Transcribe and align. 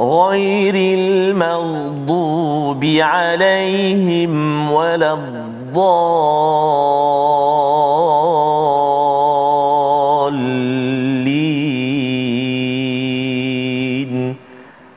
غير 0.00 0.74
المغضوب 0.98 2.84
عليهم 2.84 4.32
ولا 4.72 5.12
الضالين. 5.14 5.78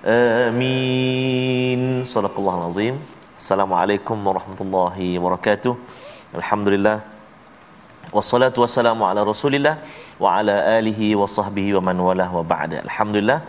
آمين. 0.05 2.03
صدق 2.03 2.38
الله 2.38 2.55
العظيم. 2.57 3.02
السلام 3.38 3.73
عليكم 3.73 4.27
ورحمة 4.27 4.61
الله 4.61 5.19
وبركاته. 5.19 5.75
الحمد 6.35 6.67
لله 6.67 6.99
والصلاة 8.13 8.53
والسلام 8.57 9.03
على 9.03 9.23
رسول 9.23 9.55
الله 9.55 9.77
وعلى 10.19 10.77
آله 10.77 11.16
وصحبه 11.16 11.75
ومن 11.75 11.99
والاه 11.99 12.35
وبعد. 12.38 12.73
الحمد 12.85 13.16
لله 13.16 13.41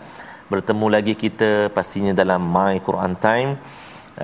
bertemu 0.53 0.85
lagi 0.95 1.13
kita 1.23 1.49
pastinya 1.77 2.13
dalam 2.21 2.41
my 2.55 2.75
Quran 2.87 3.13
time. 3.25 3.51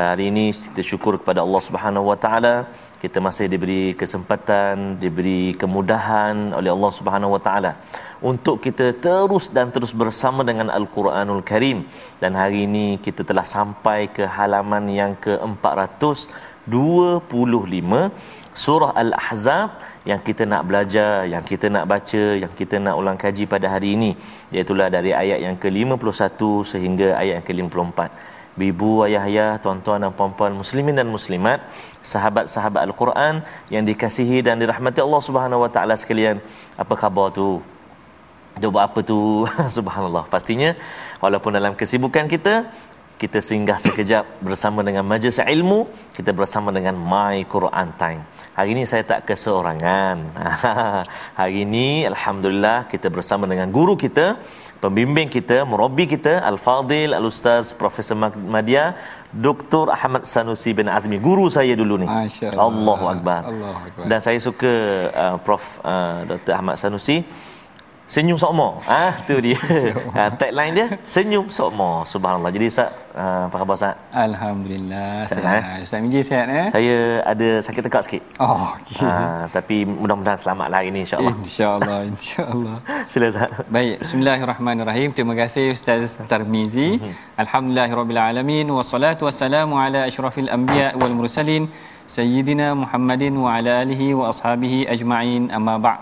Hari 0.09 0.25
ini 0.31 0.45
kita 0.53 0.81
syukur 0.89 1.13
kepada 1.19 1.39
Allah 1.45 1.61
Subhanahu 1.67 2.05
wa 2.11 2.17
taala. 2.23 2.55
Kita 3.03 3.17
masih 3.27 3.45
diberi 3.53 3.83
kesempatan 4.01 4.73
diberi 5.03 5.43
kemudahan 5.61 6.35
oleh 6.57 6.71
Allah 6.75 6.91
Subhanahu 6.97 7.31
wa 7.35 7.41
taala 7.47 7.71
untuk 8.29 8.55
kita 8.65 8.85
terus 9.05 9.45
dan 9.55 9.67
terus 9.75 9.93
bersama 10.01 10.41
dengan 10.49 10.67
Al-Quranul 10.77 11.43
Karim. 11.49 11.77
Dan 12.21 12.31
hari 12.41 12.59
ini 12.69 12.85
kita 13.05 13.21
telah 13.29 13.45
sampai 13.55 13.99
ke 14.17 14.23
halaman 14.37 14.83
yang 14.99 15.11
ke-425 15.25 17.91
surah 18.63 18.91
Al-Ahzab 19.03 19.69
yang 20.09 20.21
kita 20.27 20.43
nak 20.51 20.61
belajar, 20.69 21.13
yang 21.33 21.43
kita 21.51 21.67
nak 21.75 21.85
baca, 21.93 22.23
yang 22.43 22.51
kita 22.59 22.75
nak 22.85 22.95
ulang 23.01 23.17
kaji 23.23 23.43
pada 23.53 23.67
hari 23.73 23.89
ini 23.97 24.11
iaitu 24.53 24.73
dari 24.97 25.11
ayat 25.23 25.39
yang 25.45 25.55
ke-51 25.63 26.41
sehingga 26.71 27.07
ayat 27.21 27.33
yang 27.39 27.45
ke-54. 27.49 27.99
Ibu, 28.59 29.07
ayah, 29.07 29.23
ayah, 29.29 29.51
tuan-tuan 29.63 30.03
dan 30.03 30.11
puan-puan 30.11 30.51
muslimin 30.51 30.91
dan 30.99 31.07
muslimat, 31.07 31.63
sahabat-sahabat 32.03 32.81
Al-Quran 32.91 33.39
yang 33.73 33.83
dikasihi 33.87 34.43
dan 34.43 34.59
dirahmati 34.59 34.99
Allah 34.99 35.21
Subhanahu 35.23 35.63
Wa 35.63 35.71
Taala 35.71 35.95
sekalian. 35.95 36.43
Apa 36.75 36.93
khabar 36.99 37.31
tu? 37.31 37.63
Dia 38.59 38.67
buat 38.67 38.83
apa 38.83 38.99
tu? 38.99 39.47
Subhanallah. 39.77 40.27
Pastinya 40.27 40.75
walaupun 41.23 41.55
dalam 41.55 41.71
kesibukan 41.71 42.27
kita 42.27 42.67
kita 43.19 43.39
singgah 43.43 43.79
sekejap 43.83 44.23
bersama 44.47 44.79
dengan 44.87 45.03
majlis 45.03 45.43
ilmu 45.43 45.79
kita 46.15 46.31
bersama 46.31 46.71
dengan 46.71 46.95
my 46.95 47.43
Quran 47.53 47.87
time 47.99 48.23
hari 48.59 48.69
ini 48.75 48.83
saya 48.91 49.03
tak 49.11 49.21
keseorangan. 49.29 50.17
Hari 51.39 51.55
ini 51.65 51.87
alhamdulillah 52.11 52.79
kita 52.93 53.07
bersama 53.15 53.43
dengan 53.51 53.67
guru 53.77 53.93
kita 54.05 54.25
pembimbing 54.83 55.27
kita 55.35 55.57
murabi 55.71 56.05
kita 56.13 56.33
al-fadil 56.49 57.15
al-ustaz 57.19 57.71
profesor 57.81 58.15
Madia 58.55 58.85
Dr 59.45 59.85
Ahmad 59.95 60.23
Sanusi 60.33 60.71
bin 60.79 60.87
Azmi. 60.97 61.17
Guru 61.27 61.45
saya 61.57 61.73
dulu 61.81 61.95
ni. 62.03 62.07
Masya-Allah 62.07 62.65
Allahu 62.67 63.05
akbar. 63.13 63.41
Allahu 63.51 63.79
akbar. 63.87 64.05
Dan 64.11 64.19
saya 64.27 64.39
suka 64.47 64.73
uh, 65.23 65.37
prof 65.45 65.63
uh, 65.93 66.19
Dr 66.31 66.53
Ahmad 66.59 66.75
Sanusi 66.83 67.17
senyum 68.09 68.41
sokmo 68.41 68.81
ah 68.89 69.13
tu 69.27 69.37
dia 69.37 69.53
ha, 70.17 70.33
tagline 70.33 70.73
dia 70.73 70.87
senyum 71.05 71.45
sokmo 71.53 72.01
subhanallah 72.09 72.49
jadi 72.49 72.65
Ustaz 72.65 72.89
uh, 73.13 73.45
apa 73.45 73.55
khabar 73.61 73.75
Ustaz 73.77 73.95
Alhamdulillah 74.09 75.29
Sihat, 75.29 75.45
sihat. 75.45 75.83
Ustaz 75.85 75.99
Miji 76.01 76.19
sihat 76.25 76.47
eh? 76.49 76.67
saya 76.73 76.95
ada 77.21 77.49
sakit 77.61 77.81
tekak 77.85 78.03
sikit 78.09 78.23
Oh, 78.41 78.73
okay. 78.81 79.05
ha, 79.05 79.45
tapi 79.53 79.85
mudah-mudahan 79.85 80.41
selamatlah 80.41 80.81
hari 80.81 80.89
ni 80.89 81.05
insyaallah 81.05 81.35
InsyaAllah, 81.37 81.99
insyaAllah. 82.09 82.77
sila 83.13 83.25
Ustaz 83.29 83.49
Baik, 83.69 83.95
bismillahirrahmanirrahim. 84.01 85.09
Terima 85.13 85.37
kasih 85.37 85.77
Ustaz 85.77 86.17
Tarmizi. 86.31 86.97
Alhamdulillahirabbilalamin 87.37 88.65
wassalatu 88.73 89.29
wassalamu 89.29 89.77
ala 89.77 90.09
asyrafil 90.09 90.49
anbiya 90.49 90.97
wal 90.97 91.13
mursalin 91.13 91.69
sayyidina 92.09 92.73
Muhammadin 92.73 93.37
wa 93.37 93.53
ala 93.53 93.85
alihi 93.85 94.17
wa 94.17 94.33
ashabihi 94.33 94.89
ajma'in. 94.89 95.53
Amma 95.53 95.77
ba'd. 95.77 95.99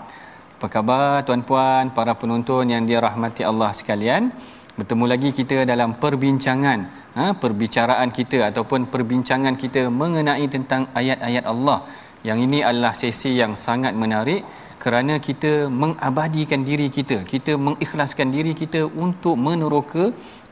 Apa 0.58 0.66
khabar 0.74 1.22
tuan-puan, 1.22 1.94
para 1.94 2.18
penonton 2.18 2.66
yang 2.66 2.82
dirahmati 2.82 3.46
Allah 3.46 3.70
sekalian? 3.70 4.34
Bertemu 4.74 5.04
lagi 5.12 5.30
kita 5.30 5.62
dalam 5.62 5.90
perbincangan, 6.02 6.78
ha, 7.14 7.24
perbicaraan 7.42 8.10
kita 8.10 8.50
ataupun 8.50 8.90
perbincangan 8.90 9.54
kita 9.54 9.86
mengenai 9.86 10.46
tentang 10.50 10.90
ayat-ayat 11.00 11.44
Allah. 11.52 11.86
Yang 12.26 12.38
ini 12.50 12.58
adalah 12.70 12.90
sesi 13.02 13.38
yang 13.38 13.54
sangat 13.54 13.94
menarik 14.02 14.42
kerana 14.82 15.14
kita 15.28 15.52
mengabadikan 15.82 16.60
diri 16.68 16.86
kita 16.96 17.16
kita 17.32 17.52
mengikhlaskan 17.66 18.28
diri 18.34 18.52
kita 18.60 18.80
untuk 19.04 19.34
meneroka 19.46 20.04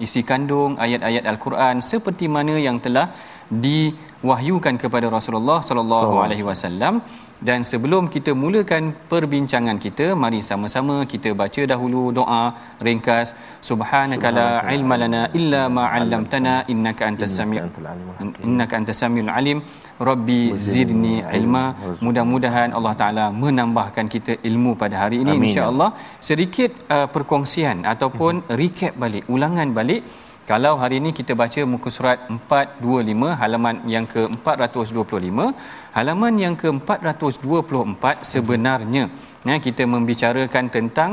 isi 0.04 0.22
kandung 0.30 0.74
ayat-ayat 0.84 1.24
al-Quran 1.32 1.78
seperti 1.90 2.26
mana 2.36 2.54
yang 2.66 2.78
telah 2.86 3.06
diwahyukan 3.64 4.74
kepada 4.82 5.06
Rasulullah 5.16 5.58
sallallahu 5.68 6.14
alaihi 6.24 6.46
wasallam 6.50 6.94
dan 7.48 7.60
sebelum 7.70 8.08
kita 8.14 8.32
mulakan 8.42 8.84
perbincangan 9.12 9.76
kita 9.84 10.06
mari 10.22 10.40
sama-sama 10.48 10.96
kita 11.12 11.30
baca 11.40 11.62
dahulu 11.72 12.02
doa 12.18 12.44
ringkas. 12.86 13.36
Subhanakala 13.68 14.46
ilma 14.76 14.96
lana 15.02 15.22
illa 15.38 15.62
ma 15.76 15.84
'allamtana 15.92 16.54
innaka 16.72 17.04
antas 17.10 17.32
sami' 17.38 17.60
innaka 18.48 18.74
antas 18.80 19.00
samiul 19.02 19.32
alim. 19.38 19.60
Rabbi 20.10 20.40
zidni 20.70 21.14
ilma. 21.38 21.64
mudah-mudahan 22.04 22.70
Allah 22.78 22.94
taala 23.00 23.26
menambahkan 23.42 24.06
kita 24.14 24.32
ilmu 24.48 24.72
pada 24.82 24.96
hari 25.02 25.18
ini 25.24 25.34
insya-Allah 25.40 25.90
sedikit 26.28 26.72
uh, 26.96 27.06
perkongsian 27.14 27.78
ataupun 27.92 28.44
recap 28.60 28.92
balik 29.02 29.24
ulangan 29.34 29.70
balik 29.78 30.02
kalau 30.50 30.72
hari 30.82 30.96
ini 31.02 31.10
kita 31.18 31.32
baca 31.42 31.60
muka 31.72 31.90
surat 31.96 32.18
425 32.30 33.40
halaman 33.40 33.76
yang 33.94 34.06
ke-425 34.12 35.38
halaman 35.96 36.34
yang 36.44 36.54
ke-424 36.62 38.04
sebenarnya 38.32 39.04
ya 39.48 39.56
kita 39.66 39.82
membicarakan 39.94 40.64
tentang 40.76 41.10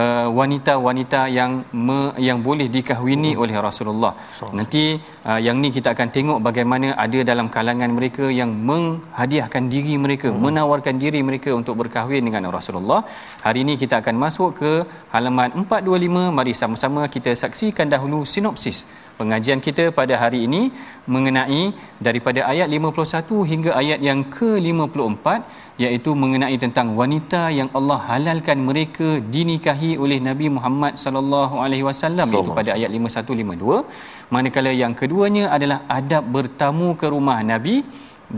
uh, 0.00 0.26
wanita-wanita 0.38 1.20
yang 1.38 1.52
me, 1.86 1.98
yang 2.28 2.38
boleh 2.48 2.66
dikahwini 2.76 3.30
hmm. 3.32 3.42
oleh 3.42 3.56
Rasulullah. 3.66 4.12
So, 4.38 4.50
Nanti 4.58 4.84
uh, 5.28 5.40
yang 5.46 5.56
ni 5.62 5.70
kita 5.76 5.88
akan 5.94 6.08
tengok 6.16 6.38
bagaimana 6.48 6.88
ada 7.04 7.18
dalam 7.30 7.46
kalangan 7.56 7.90
mereka 7.98 8.26
yang 8.40 8.50
menghadiahkan 8.70 9.64
diri 9.74 9.94
mereka, 10.04 10.28
hmm. 10.34 10.40
menawarkan 10.46 10.96
diri 11.04 11.22
mereka 11.28 11.50
untuk 11.60 11.76
berkahwin 11.82 12.26
dengan 12.28 12.50
Rasulullah. 12.58 13.00
Hari 13.46 13.62
ini 13.66 13.74
kita 13.82 14.02
akan 14.02 14.16
masuk 14.24 14.50
ke 14.60 14.72
halaman 15.14 15.50
425. 15.62 16.36
Mari 16.38 16.52
sama-sama 16.62 17.02
kita 17.16 17.30
saksikan 17.44 17.86
dahulu 17.94 18.20
sinopsis 18.34 18.75
pengajian 19.18 19.60
kita 19.66 19.84
pada 19.98 20.14
hari 20.22 20.40
ini 20.46 20.62
mengenai 21.14 21.62
daripada 22.06 22.40
ayat 22.52 22.68
51 22.78 23.50
hingga 23.50 23.70
ayat 23.82 24.00
yang 24.08 24.20
ke-54 24.36 25.26
iaitu 25.84 26.10
mengenai 26.22 26.56
tentang 26.64 26.88
wanita 27.00 27.42
yang 27.58 27.68
Allah 27.78 27.98
halalkan 28.08 28.60
mereka 28.68 29.08
dinikahi 29.36 29.90
oleh 30.04 30.18
Nabi 30.28 30.48
Muhammad 30.56 30.94
sallallahu 31.04 31.56
alaihi 31.64 31.86
wasallam 31.88 32.28
iaitu 32.34 32.52
pada 32.58 32.72
ayat 32.76 32.90
51 32.98 33.40
52 33.44 33.80
manakala 34.36 34.72
yang 34.82 34.94
keduanya 35.00 35.46
adalah 35.56 35.80
adab 35.98 36.24
bertamu 36.36 36.88
ke 37.00 37.08
rumah 37.16 37.38
Nabi 37.52 37.76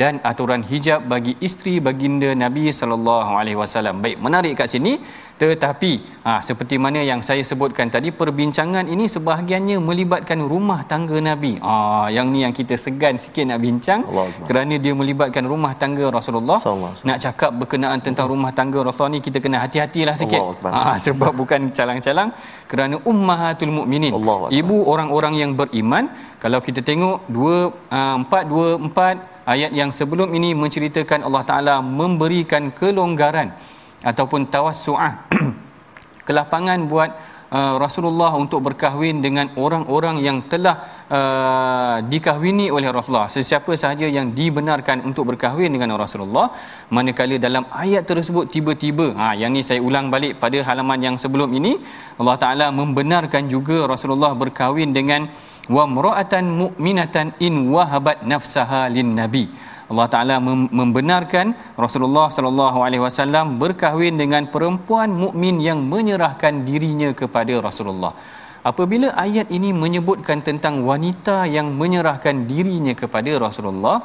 dan 0.00 0.20
aturan 0.30 0.62
hijab 0.70 1.08
bagi 1.12 1.32
isteri 1.40 1.80
baginda 1.80 2.30
Nabi 2.36 2.68
sallallahu 2.80 3.32
alaihi 3.40 3.58
wasallam. 3.60 4.04
Baik, 4.04 4.20
menarik 4.20 4.54
kat 4.60 4.68
sini 4.74 5.00
tetapi 5.38 5.92
ha, 6.26 6.42
seperti 6.42 6.76
mana 6.84 7.00
yang 7.10 7.20
saya 7.22 7.42
sebutkan 7.46 7.86
tadi 7.94 8.10
perbincangan 8.10 8.90
ini 8.90 9.06
sebahagiannya 9.06 9.78
melibatkan 9.78 10.42
rumah 10.52 10.82
tangga 10.92 11.18
Nabi. 11.22 11.52
Ah 11.62 11.70
ha, 11.70 12.06
yang 12.16 12.26
ni 12.34 12.42
yang 12.44 12.50
kita 12.50 12.74
segan 12.74 13.14
sikit 13.24 13.46
nak 13.50 13.62
bincang 13.62 14.02
Allah 14.10 14.26
kerana 14.50 14.74
dia 14.84 14.92
melibatkan 15.00 15.46
rumah 15.46 15.72
tangga 15.78 16.10
Rasulullah. 16.10 16.58
Allah. 16.58 16.92
Nak 17.08 17.18
cakap 17.24 17.50
berkenaan 17.54 18.02
tentang 18.02 18.26
rumah 18.32 18.50
tangga 18.50 18.82
Rasulullah 18.82 19.14
ni 19.16 19.22
kita 19.22 19.38
kena 19.38 19.62
hati-hatilah 19.64 20.16
sikit. 20.18 20.42
Ha, 20.66 20.98
sebab 21.06 21.32
bukan 21.40 21.70
calang-calang 21.70 22.34
kerana 22.66 22.98
ummahatul 23.06 23.72
mukminin. 23.78 24.12
Ibu 24.60 24.76
orang-orang 24.92 25.34
yang 25.38 25.54
beriman 25.54 26.10
kalau 26.42 26.58
kita 26.58 26.82
tengok 26.82 27.30
2 27.30 28.26
4 28.26 28.26
2 28.26 28.90
4 28.90 29.37
ayat 29.48 29.72
yang 29.72 29.88
sebelum 29.88 30.28
ini 30.36 30.52
menceritakan 30.52 31.24
Allah 31.24 31.44
Taala 31.48 31.74
memberikan 31.80 32.68
kelonggaran 32.76 33.56
ataupun 34.04 34.52
tawassu'ah 34.52 35.32
kelapangan 36.28 36.84
buat 36.84 37.10
uh, 37.48 37.74
Rasulullah 37.80 38.36
untuk 38.36 38.60
berkahwin 38.68 39.24
dengan 39.24 39.48
orang-orang 39.56 40.20
yang 40.20 40.44
telah 40.52 40.76
uh, 41.08 41.96
dikahwini 42.04 42.68
oleh 42.68 42.92
Rasulullah. 42.92 43.32
Sesiapa 43.32 43.72
sahaja 43.82 44.04
yang 44.04 44.36
dibenarkan 44.36 45.02
untuk 45.08 45.32
berkahwin 45.32 45.72
dengan 45.72 45.96
Rasulullah 45.96 46.52
manakala 46.92 47.40
dalam 47.40 47.64
ayat 47.72 48.04
tersebut 48.04 48.52
tiba-tiba 48.52 49.16
ha 49.16 49.32
yang 49.32 49.52
ni 49.56 49.64
saya 49.64 49.80
ulang 49.80 50.12
balik 50.12 50.36
pada 50.42 50.60
halaman 50.68 51.00
yang 51.00 51.16
sebelum 51.16 51.48
ini 51.56 51.80
Allah 52.20 52.36
Taala 52.36 52.66
membenarkan 52.70 53.48
juga 53.48 53.88
Rasulullah 53.88 54.32
berkahwin 54.36 54.92
dengan 54.92 55.32
wa 55.76 55.84
mra'atan 55.96 56.44
mu'minatan 56.60 57.36
in 57.46 57.54
wahabat 57.74 58.24
nafsaha 58.32 58.82
lin 58.96 59.12
nabi 59.20 59.46
Allah 59.88 60.06
Taala 60.12 60.36
membenarkan 60.80 61.56
Rasulullah 61.84 62.28
sallallahu 62.36 62.78
alaihi 62.84 63.00
wasallam 63.00 63.56
berkahwin 63.62 64.20
dengan 64.22 64.44
perempuan 64.54 65.08
mukmin 65.22 65.64
yang 65.68 65.80
menyerahkan 65.92 66.68
dirinya 66.68 67.10
kepada 67.16 67.56
Rasulullah. 67.68 68.12
Apabila 68.70 69.08
ayat 69.16 69.48
ini 69.48 69.72
menyebutkan 69.72 70.44
tentang 70.44 70.84
wanita 70.84 71.48
yang 71.56 71.72
menyerahkan 71.80 72.44
dirinya 72.50 72.92
kepada 72.92 73.32
Rasulullah, 73.40 74.04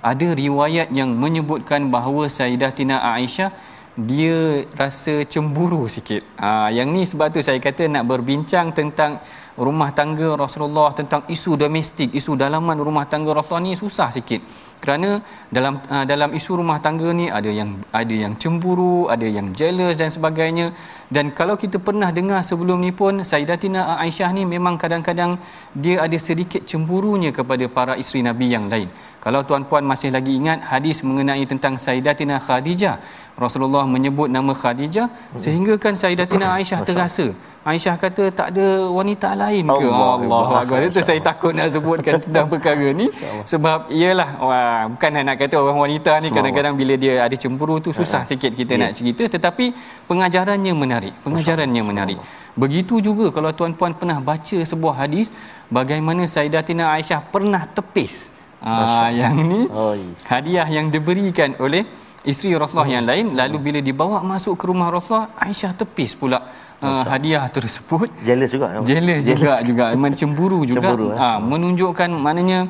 ada 0.00 0.28
riwayat 0.42 0.88
yang 0.98 1.12
menyebutkan 1.12 1.92
bahawa 1.92 2.24
Sayyidatina 2.38 3.04
Aisyah 3.12 3.52
dia 3.98 4.64
rasa 4.80 5.26
cemburu 5.32 5.90
sikit. 5.90 6.22
Ha, 6.40 6.70
yang 6.70 6.88
ni 6.94 7.02
sebab 7.04 7.34
tu 7.34 7.42
saya 7.42 7.58
kata 7.58 7.90
nak 7.90 8.06
berbincang 8.06 8.70
tentang 8.70 9.18
rumah 9.66 9.90
tangga 9.98 10.28
Rasulullah 10.42 10.94
tentang 10.94 11.22
isu 11.34 11.58
domestik, 11.62 12.14
isu 12.14 12.32
dalaman 12.42 12.78
rumah 12.88 13.04
tangga 13.12 13.34
Rasulullah 13.34 13.66
ni 13.66 13.74
susah 13.74 14.08
sikit. 14.14 14.40
Kerana 14.78 15.18
dalam 15.50 15.82
uh, 15.94 16.04
dalam 16.06 16.30
isu 16.38 16.62
rumah 16.62 16.78
tangga 16.78 17.10
ni 17.20 17.26
ada 17.38 17.50
yang 17.50 17.70
ada 17.90 18.14
yang 18.14 18.38
cemburu, 18.38 19.10
ada 19.14 19.26
yang 19.26 19.50
jealous 19.50 19.98
dan 19.98 20.06
sebagainya. 20.16 20.70
Dan 21.10 21.34
kalau 21.38 21.58
kita 21.58 21.82
pernah 21.82 22.14
dengar 22.14 22.40
sebelum 22.46 22.78
ni 22.86 22.94
pun 22.94 23.26
Sayyidatina 23.30 23.98
Aisyah 23.98 24.30
ni 24.38 24.46
memang 24.46 24.78
kadang-kadang 24.78 25.42
dia 25.74 25.96
ada 26.06 26.18
sedikit 26.28 26.62
cemburunya 26.62 27.34
kepada 27.34 27.66
para 27.66 27.98
isteri 27.98 28.22
Nabi 28.22 28.54
yang 28.54 28.70
lain. 28.70 28.88
Kalau 29.24 29.40
tuan-puan 29.48 29.82
masih 29.82 30.10
lagi 30.16 30.32
ingat 30.40 30.58
hadis 30.70 31.02
mengenai 31.08 31.42
tentang 31.52 31.74
Sayyidatina 31.84 32.36
Khadijah, 32.38 32.96
Rasulullah 33.38 33.86
menyebut 33.94 34.28
nama 34.36 34.52
Khadijah 34.60 35.06
sehingga 35.38 35.74
kan 35.78 35.94
Sayyidatina 35.94 36.46
Aisyah 36.58 36.82
terasa 36.82 37.26
Aisyah 37.70 37.94
kata 38.02 38.24
tak 38.38 38.48
ada 38.50 38.66
wanita 38.98 39.28
lain 39.38 39.62
ke 39.62 39.86
Allah, 39.86 40.18
Allah. 40.18 40.42
Allah. 40.66 40.88
itu 40.90 41.00
saya 41.08 41.20
takut 41.22 41.54
nak 41.54 41.70
sebutkan 41.74 42.18
tentang 42.24 42.50
perkara 42.50 42.88
ni 43.00 43.06
sebab 43.52 43.94
iyalah 43.94 44.30
wah, 44.42 44.82
bukan 44.90 45.10
nak 45.22 45.36
kata 45.38 45.54
orang 45.62 45.78
wanita 45.86 46.12
ni 46.24 46.28
kadang-kadang 46.34 46.74
bila 46.74 46.94
dia 46.98 47.14
ada 47.26 47.36
cemburu 47.38 47.78
tu 47.78 47.94
susah 47.94 48.26
ya. 48.26 48.30
sikit 48.30 48.52
kita 48.58 48.74
ya. 48.74 48.80
nak 48.82 48.92
cerita 48.98 49.24
tetapi 49.30 49.70
pengajarannya 50.10 50.72
menarik 50.74 51.14
pengajarannya 51.22 51.82
menarik 51.90 52.18
begitu 52.58 52.98
juga 52.98 53.30
kalau 53.30 53.54
tuan-puan 53.54 53.94
pernah 53.94 54.18
baca 54.18 54.58
sebuah 54.72 55.06
hadis 55.06 55.30
bagaimana 55.70 56.26
Sayyidatina 56.26 56.90
Aisyah 56.98 57.22
pernah 57.30 57.62
tepis 57.70 58.34
ah 58.62 59.08
yang 59.14 59.36
ni 59.46 59.70
oh, 59.70 59.94
hadiah 60.26 60.66
yang 60.66 60.90
diberikan 60.90 61.54
oleh 61.62 61.86
isteri 62.26 62.54
Rasulullah 62.58 62.88
hmm. 62.88 62.96
yang 62.96 63.06
lain. 63.10 63.26
Lalu 63.40 63.56
bila 63.66 63.80
dibawa 63.88 64.18
masuk 64.32 64.54
ke 64.60 64.64
rumah 64.70 64.88
Rasulullah 64.90 65.30
Aisyah 65.38 65.72
tepis 65.80 66.12
pula 66.20 66.38
uh, 66.82 67.04
hadiah 67.12 67.44
tersebut. 67.56 68.08
Jealous 68.28 68.50
juga. 68.54 68.66
Jealous, 68.90 69.22
juga 69.24 69.54
juga. 69.68 69.84
Memang 69.94 70.14
cemburu 70.20 70.60
juga. 70.68 70.90
Cemburu, 70.90 71.06
eh? 71.14 71.18
ha, 71.18 71.38
menunjukkan 71.52 72.10
maknanya 72.26 72.60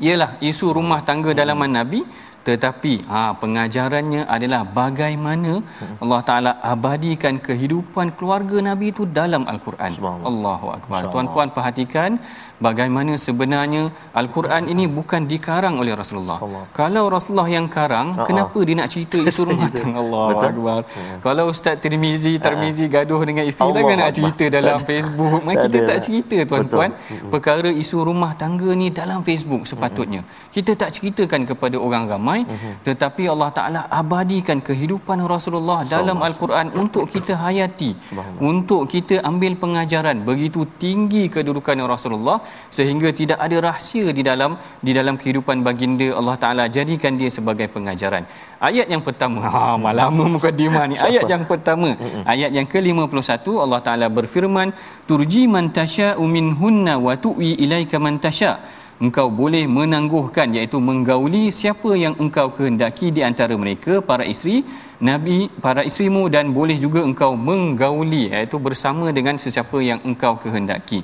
ialah 0.00 0.30
isu 0.40 0.66
rumah 0.78 1.00
tangga 1.08 1.32
dalaman 1.40 1.72
nabi. 1.80 2.02
Tetapi 2.42 3.06
ha, 3.06 3.38
pengajarannya 3.38 4.26
adalah 4.26 4.66
bagaimana 4.66 5.62
hmm. 5.62 6.02
Allah 6.02 6.20
Taala 6.26 6.52
abadikan 6.58 7.38
kehidupan 7.38 8.18
keluarga 8.18 8.58
Nabi 8.58 8.90
itu 8.90 9.06
dalam 9.06 9.46
Al-Quran. 9.52 9.94
Allahu 10.30 10.74
akbar. 10.74 11.06
Tuan-tuan 11.14 11.54
perhatikan 11.54 12.18
bagaimana 12.66 13.12
sebenarnya 13.26 13.82
Al-Quran 14.20 14.72
ini 14.72 14.84
bukan 14.98 15.28
dikarang 15.32 15.76
oleh 15.82 15.92
Rasulullah. 16.00 16.38
Kalau 16.80 17.04
Rasulullah 17.14 17.48
yang 17.56 17.66
karang, 17.76 18.08
uh-huh. 18.16 18.26
kenapa 18.28 18.58
dia 18.66 18.74
nak 18.80 18.88
cerita 18.94 19.18
isu 19.30 19.42
rumah 19.50 19.68
tangga? 19.76 20.00
Allahu 20.02 20.38
akbar. 20.48 20.80
Hmm. 20.96 21.18
Kalau 21.26 21.44
Ustaz 21.54 21.76
Tirmizi, 21.84 22.34
Tirmizi 22.46 22.86
uh-huh. 22.86 22.94
gaduh 22.96 23.20
dengan 23.28 23.44
isteri 23.50 23.68
Allah 23.68 23.82
kan 23.90 23.98
nak 24.04 24.12
cerita 24.18 24.44
dalam 24.56 24.76
Facebook. 24.90 25.38
Mak 25.46 25.54
kita 25.68 25.78
tak 25.90 25.98
cerita 26.06 26.36
tuan-tuan 26.50 26.90
perkara 27.32 27.70
isu 27.84 27.96
rumah 28.08 28.32
tangga 28.42 28.70
ni 28.82 28.88
dalam 29.00 29.20
Facebook 29.28 29.62
sepatutnya. 29.70 30.22
Kita 30.56 30.72
tak 30.82 30.90
ceritakan 30.96 31.44
kepada 31.52 31.76
orang 31.76 32.04
ramai 32.08 32.20
ramai 32.22 32.40
uh-huh. 32.54 32.74
tetapi 32.88 33.22
Allah 33.32 33.50
Taala 33.58 33.80
abadikan 34.00 34.58
kehidupan 34.68 35.18
Rasulullah 35.34 35.80
dalam 35.94 36.18
Al-Quran 36.28 36.66
untuk 36.82 37.04
kita 37.14 37.34
hayati 37.44 37.90
untuk 38.52 38.82
kita 38.94 39.16
ambil 39.30 39.52
pengajaran 39.62 40.18
begitu 40.28 40.60
tinggi 40.82 41.24
kedudukan 41.36 41.84
Rasulullah 41.94 42.38
sehingga 42.76 43.08
tidak 43.20 43.38
ada 43.46 43.56
rahsia 43.68 44.06
di 44.18 44.22
dalam 44.28 44.52
di 44.86 44.92
dalam 44.98 45.14
kehidupan 45.20 45.64
baginda 45.66 46.08
Allah 46.18 46.36
Taala 46.42 46.64
jadikan 46.76 47.16
dia 47.20 47.30
sebagai 47.38 47.68
pengajaran. 47.74 48.24
Ayat 48.68 48.86
yang 48.94 49.02
pertama 49.08 49.40
ha 49.46 49.92
lama 50.00 50.24
mukadimah 50.34 50.84
ni. 50.90 50.96
Ayat 51.08 51.24
yang 51.34 51.44
pertama 51.50 51.90
ayat 52.34 52.50
yang 52.58 52.68
ke-51 52.74 53.46
Allah 53.64 53.80
Taala 53.86 54.06
berfirman 54.18 54.70
turji 55.10 55.44
man 55.54 55.68
tasya'u 55.80 56.24
minhunna 56.36 56.96
wa 57.06 57.16
tu'i 57.26 57.52
ilaika 57.64 57.98
man 58.06 58.16
tasya' 58.26 58.82
engkau 59.04 59.26
boleh 59.40 59.64
menangguhkan 59.76 60.48
iaitu 60.56 60.78
menggauli 60.88 61.44
siapa 61.58 61.90
yang 62.02 62.14
engkau 62.24 62.46
kehendaki 62.56 63.06
di 63.16 63.22
antara 63.28 63.54
mereka 63.62 63.98
para 64.10 64.24
isteri 64.32 64.56
nabi 65.08 65.38
para 65.64 65.82
isterimu 65.88 66.22
dan 66.34 66.54
boleh 66.58 66.76
juga 66.84 67.00
engkau 67.08 67.32
menggauli 67.48 68.22
iaitu 68.34 68.56
bersama 68.66 69.06
dengan 69.18 69.36
sesiapa 69.44 69.78
yang 69.90 70.00
engkau 70.10 70.34
kehendaki 70.42 71.00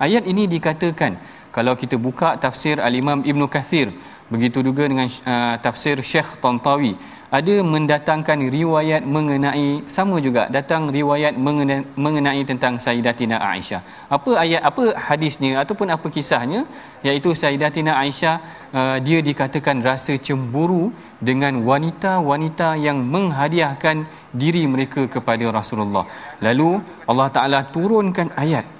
ayat 0.00 0.24
ini 0.32 0.48
dikatakan 0.54 1.20
kalau 1.54 1.74
kita 1.76 1.96
buka 2.06 2.40
tafsir 2.44 2.80
al-Imam 2.88 3.20
Ibn 3.30 3.42
Kathir 3.54 3.92
begitu 4.32 4.58
juga 4.68 4.86
dengan 4.90 5.06
uh, 5.06 5.54
tafsir 5.62 5.96
Syekh 6.10 6.38
Tantawi 6.42 6.94
ada 7.38 7.54
mendatangkan 7.62 8.38
riwayat 8.50 9.02
mengenai 9.06 9.86
sama 9.86 10.18
juga 10.18 10.50
datang 10.50 10.90
riwayat 10.90 11.38
mengenai, 11.46 11.86
mengenai 11.94 12.42
tentang 12.42 12.74
Sayyidatina 12.74 13.38
Aisyah. 13.38 14.10
Apa 14.16 14.34
ayat 14.42 14.66
apa 14.70 14.84
hadisnya 15.08 15.62
ataupun 15.62 15.94
apa 15.94 16.10
kisahnya 16.10 16.66
iaitu 17.06 17.30
Sayyidatina 17.42 17.94
Aisyah 18.02 18.36
uh, 18.74 18.96
dia 19.06 19.22
dikatakan 19.22 19.78
rasa 19.78 20.18
cemburu 20.18 20.90
dengan 21.22 21.62
wanita-wanita 21.70 22.74
yang 22.86 22.98
menghadiahkan 23.14 24.10
diri 24.34 24.66
mereka 24.66 25.06
kepada 25.06 25.46
Rasulullah. 25.54 26.10
Lalu 26.42 26.82
Allah 27.06 27.28
Taala 27.30 27.60
turunkan 27.70 28.34
ayat 28.34 28.79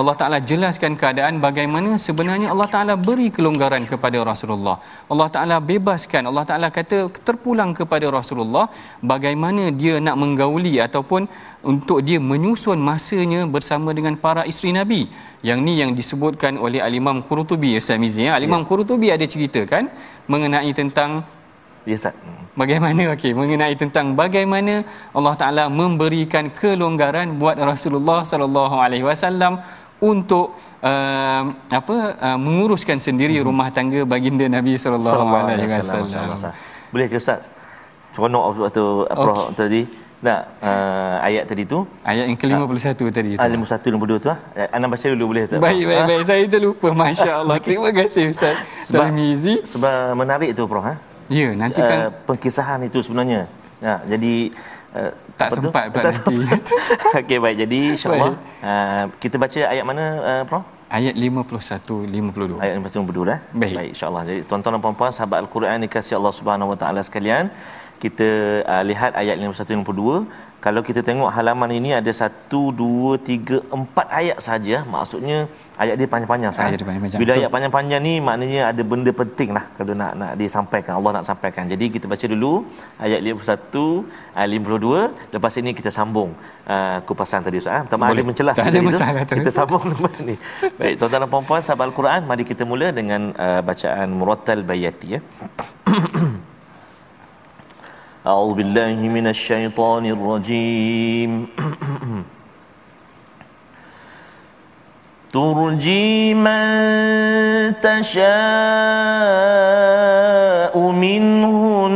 Allah 0.00 0.16
Ta'ala 0.20 0.38
jelaskan 0.50 0.92
keadaan 1.00 1.36
bagaimana 1.44 2.00
sebenarnya 2.04 2.48
Allah 2.52 2.68
Ta'ala 2.74 2.94
beri 3.08 3.28
kelonggaran 3.36 3.84
kepada 3.90 4.18
Rasulullah. 4.24 4.76
Allah 5.12 5.28
Ta'ala 5.34 5.56
bebaskan. 5.70 6.22
Allah 6.30 6.44
Ta'ala 6.48 6.68
kata 6.78 6.98
terpulang 7.28 7.76
kepada 7.80 8.08
Rasulullah 8.08 8.72
bagaimana 9.12 9.68
dia 9.80 10.00
nak 10.06 10.16
menggauli 10.22 10.80
ataupun 10.86 11.28
untuk 11.72 12.00
dia 12.08 12.16
menyusun 12.30 12.80
masanya 12.80 13.44
bersama 13.44 13.92
dengan 13.98 14.16
para 14.24 14.48
isteri 14.52 14.72
Nabi. 14.80 15.02
Yang 15.44 15.58
ni 15.66 15.74
yang 15.82 15.92
disebutkan 16.00 16.56
oleh 16.56 16.80
Al-Imam 16.88 17.20
Qurtubi. 17.28 17.76
Ustaz 17.76 18.00
Mizi, 18.00 18.24
ya. 18.24 18.32
Al-Imam 18.40 18.64
ya. 18.64 18.68
Qurtubi 18.72 19.12
ada 19.12 19.26
cerita 19.28 19.60
kan 19.68 19.92
mengenai 20.24 20.72
tentang 20.72 21.20
Ya, 21.82 21.98
Ustaz. 21.98 22.14
Bagaimana 22.60 23.02
okey 23.14 23.30
mengenai 23.34 23.74
tentang 23.74 24.14
bagaimana 24.14 24.74
Allah 25.18 25.34
Taala 25.40 25.64
memberikan 25.80 26.46
kelonggaran 26.60 27.34
buat 27.42 27.58
Rasulullah 27.58 28.22
sallallahu 28.22 28.76
alaihi 28.84 29.02
wasallam 29.02 29.58
untuk 30.02 30.58
uh, 30.82 31.42
apa 31.70 31.96
uh, 32.18 32.38
menguruskan 32.42 32.98
sendiri 32.98 33.38
hmm. 33.38 33.46
rumah 33.46 33.70
tangga 33.70 34.02
baginda 34.02 34.50
Nabi 34.50 34.74
sallallahu 34.74 35.22
alaihi 35.30 35.70
wasallam. 35.70 36.52
Boleh 36.90 37.06
ke 37.06 37.16
Ustaz? 37.22 37.54
Seronok 38.12 38.68
waktu 38.68 38.84
Prof 39.08 39.38
okay. 39.38 39.56
tadi 39.56 39.82
Nah, 40.22 40.46
uh, 40.62 41.18
ayat 41.18 41.50
tadi 41.50 41.66
tu 41.66 41.82
ayat 42.06 42.30
yang 42.30 42.38
ke-51 42.38 42.94
tadi 43.10 43.34
tu. 43.34 43.42
Ah 43.42 43.50
51 43.50 43.90
52 43.90 44.22
tu 44.22 44.28
ah. 44.30 44.38
Anda 44.70 44.86
baca 44.86 45.06
dulu 45.18 45.34
boleh 45.34 45.50
tak? 45.50 45.58
Baik 45.58 45.82
baik 45.82 46.02
baik 46.06 46.22
saya 46.22 46.44
terlupa 46.46 46.88
masya-Allah. 47.02 47.58
Terima 47.58 47.90
kasih 47.90 48.30
Ustaz 48.30 48.54
sebab, 48.86 49.10
Tarmizi. 49.10 49.66
Sebab 49.66 50.14
menarik 50.14 50.54
tu 50.54 50.62
Prof 50.70 50.86
ha. 50.86 50.94
Ya, 51.26 51.50
nanti 51.58 51.82
kan 51.82 51.98
uh, 52.06 52.10
pengkisahan 52.30 52.86
itu 52.86 53.02
sebenarnya. 53.02 53.50
Ya, 53.82 53.98
jadi 54.06 54.54
uh, 54.96 55.12
tak 55.40 55.48
sempat 55.56 55.84
pula 55.92 56.02
nanti. 56.10 56.36
Okey 57.20 57.38
baik. 57.42 57.56
Jadi 57.64 57.78
insya-Allah 57.96 58.32
uh, 58.62 59.04
kita 59.22 59.36
baca 59.40 59.60
ayat 59.72 59.84
mana 59.84 60.04
uh, 60.20 60.42
Prof? 60.48 60.64
Ayat 60.92 61.16
51 61.16 62.04
52. 62.04 62.60
Ayat 62.60 62.74
51 62.76 63.08
52 63.08 63.32
eh. 63.32 63.40
Baik, 63.56 63.74
baik 63.80 63.90
insya-Allah. 63.96 64.22
Jadi 64.28 64.40
tuan-tuan 64.44 64.76
dan 64.76 64.82
puan-puan 64.84 65.12
sahabat 65.16 65.40
Al-Quran 65.40 65.88
dikasihi 65.88 66.16
Allah 66.20 66.34
Subhanahu 66.36 66.76
Wa 66.76 66.78
Taala 66.84 67.00
sekalian, 67.00 67.48
kita 68.04 68.28
uh, 68.72 68.82
lihat 68.90 69.12
ayat 69.22 69.36
51 69.38 69.82
52 69.82 70.50
kalau 70.64 70.80
kita 70.88 71.00
tengok 71.06 71.30
halaman 71.36 71.70
ini 71.76 71.90
ada 71.98 72.12
1 72.24 72.50
2 72.80 73.18
3 73.28 73.60
4 73.76 74.20
ayat 74.20 74.38
saja 74.46 74.76
maksudnya 74.94 75.38
ayat 75.82 75.94
dia 76.00 76.08
panjang-panjang 76.12 76.52
ayat 76.64 76.78
dia 76.80 76.86
panjang-panjang. 76.88 77.20
Bila 77.22 77.32
ayat 77.38 77.50
panjang-panjang 77.54 78.00
ni 78.06 78.14
maknanya 78.28 78.60
ada 78.70 78.82
benda 78.90 79.12
penting 79.20 79.50
lah 79.56 79.64
kalau 79.78 79.94
nak 80.02 80.12
nak 80.20 80.32
disampaikan. 80.42 80.92
Allah 80.98 81.12
nak 81.16 81.26
sampaikan. 81.30 81.64
Jadi 81.72 81.86
kita 81.94 82.06
baca 82.12 82.26
dulu 82.34 82.52
ayat 83.06 83.20
51 83.26 84.38
ayat 84.38 84.50
52 84.58 85.34
lepas 85.34 85.52
ini 85.62 85.70
kita 85.80 85.90
sambung 85.98 86.30
uh, 86.74 86.98
kupasan 87.10 87.42
tadi 87.48 87.58
Ustaz. 87.62 87.82
Pertama 87.86 88.12
ada 88.14 88.24
mencelas 88.30 88.56
tak 88.62 88.70
ada 88.72 88.82
masalah 88.90 89.22
kita 89.40 89.52
sambung 89.58 89.82
ni. 90.28 90.36
Baik 90.78 90.94
tuan-tuan 91.02 91.22
dan 91.26 91.30
puan-puan 91.34 91.62
sahabat 91.66 91.86
Al-Quran 91.90 92.20
mari 92.30 92.46
kita 92.52 92.62
mula 92.72 92.88
dengan 93.00 93.34
uh, 93.46 93.60
bacaan 93.70 94.08
Murattal 94.20 94.62
Bayati 94.70 95.08
ya 95.18 95.20
أعوذ 98.26 98.54
بالله 98.54 98.94
من 98.94 99.26
الشيطان 99.26 100.06
الرجيم. 100.06 101.46
ترجي 105.32 106.34
من 106.34 106.62
تشاء 107.82 108.22
منهن 110.78 111.90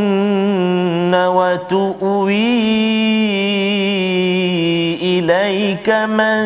وتؤوي 1.14 2.66
إليك 4.98 5.88
من 6.10 6.42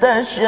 تشاء. 0.00 0.46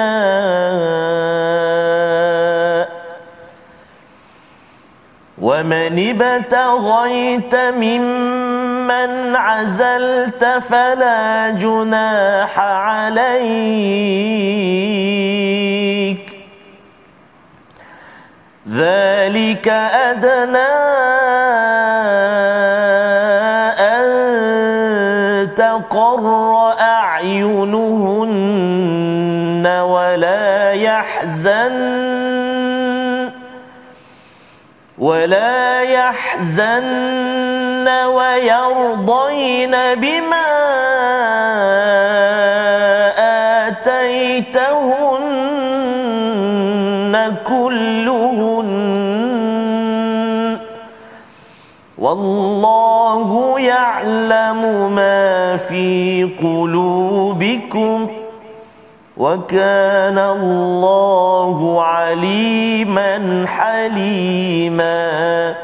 ومن 5.48 5.92
ابتغيت 6.12 7.54
ممن 7.54 9.36
عزلت 9.36 10.44
فلا 10.44 11.50
جناح 11.50 12.58
عليك. 12.58 13.48
ذلك 18.68 19.68
أدنى 20.08 20.74
ولا 35.08 35.82
يحزن 35.82 37.88
ويرضين 37.88 39.74
بما 39.94 40.48
آتيتهن 43.68 45.36
كلهن. 47.44 48.70
والله 51.98 53.60
يعلم 53.60 54.92
ما 54.94 55.56
في 55.56 56.28
قلوبكم. 56.42 58.17
وكان 59.18 60.18
الله 60.18 61.82
عليما 61.82 63.44
حليما. 63.46 65.54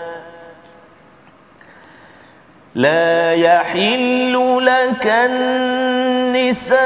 لا 2.75 3.35
يحل 3.35 4.63
لك 4.67 5.07
النساء 5.07 6.81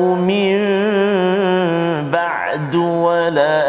من 0.00 0.60
بعد 2.10 2.74
ولا 2.74 3.64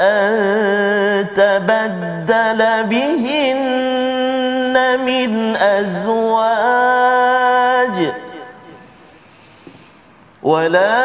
أن 0.00 0.34
تبدل 1.34 2.84
بهن 2.84 3.76
من 5.06 5.56
أزواج 5.56 6.45
ولا 10.46 11.02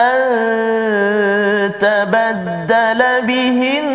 أن 0.00 0.20
تبدل 1.80 3.00
بهن 3.26 3.90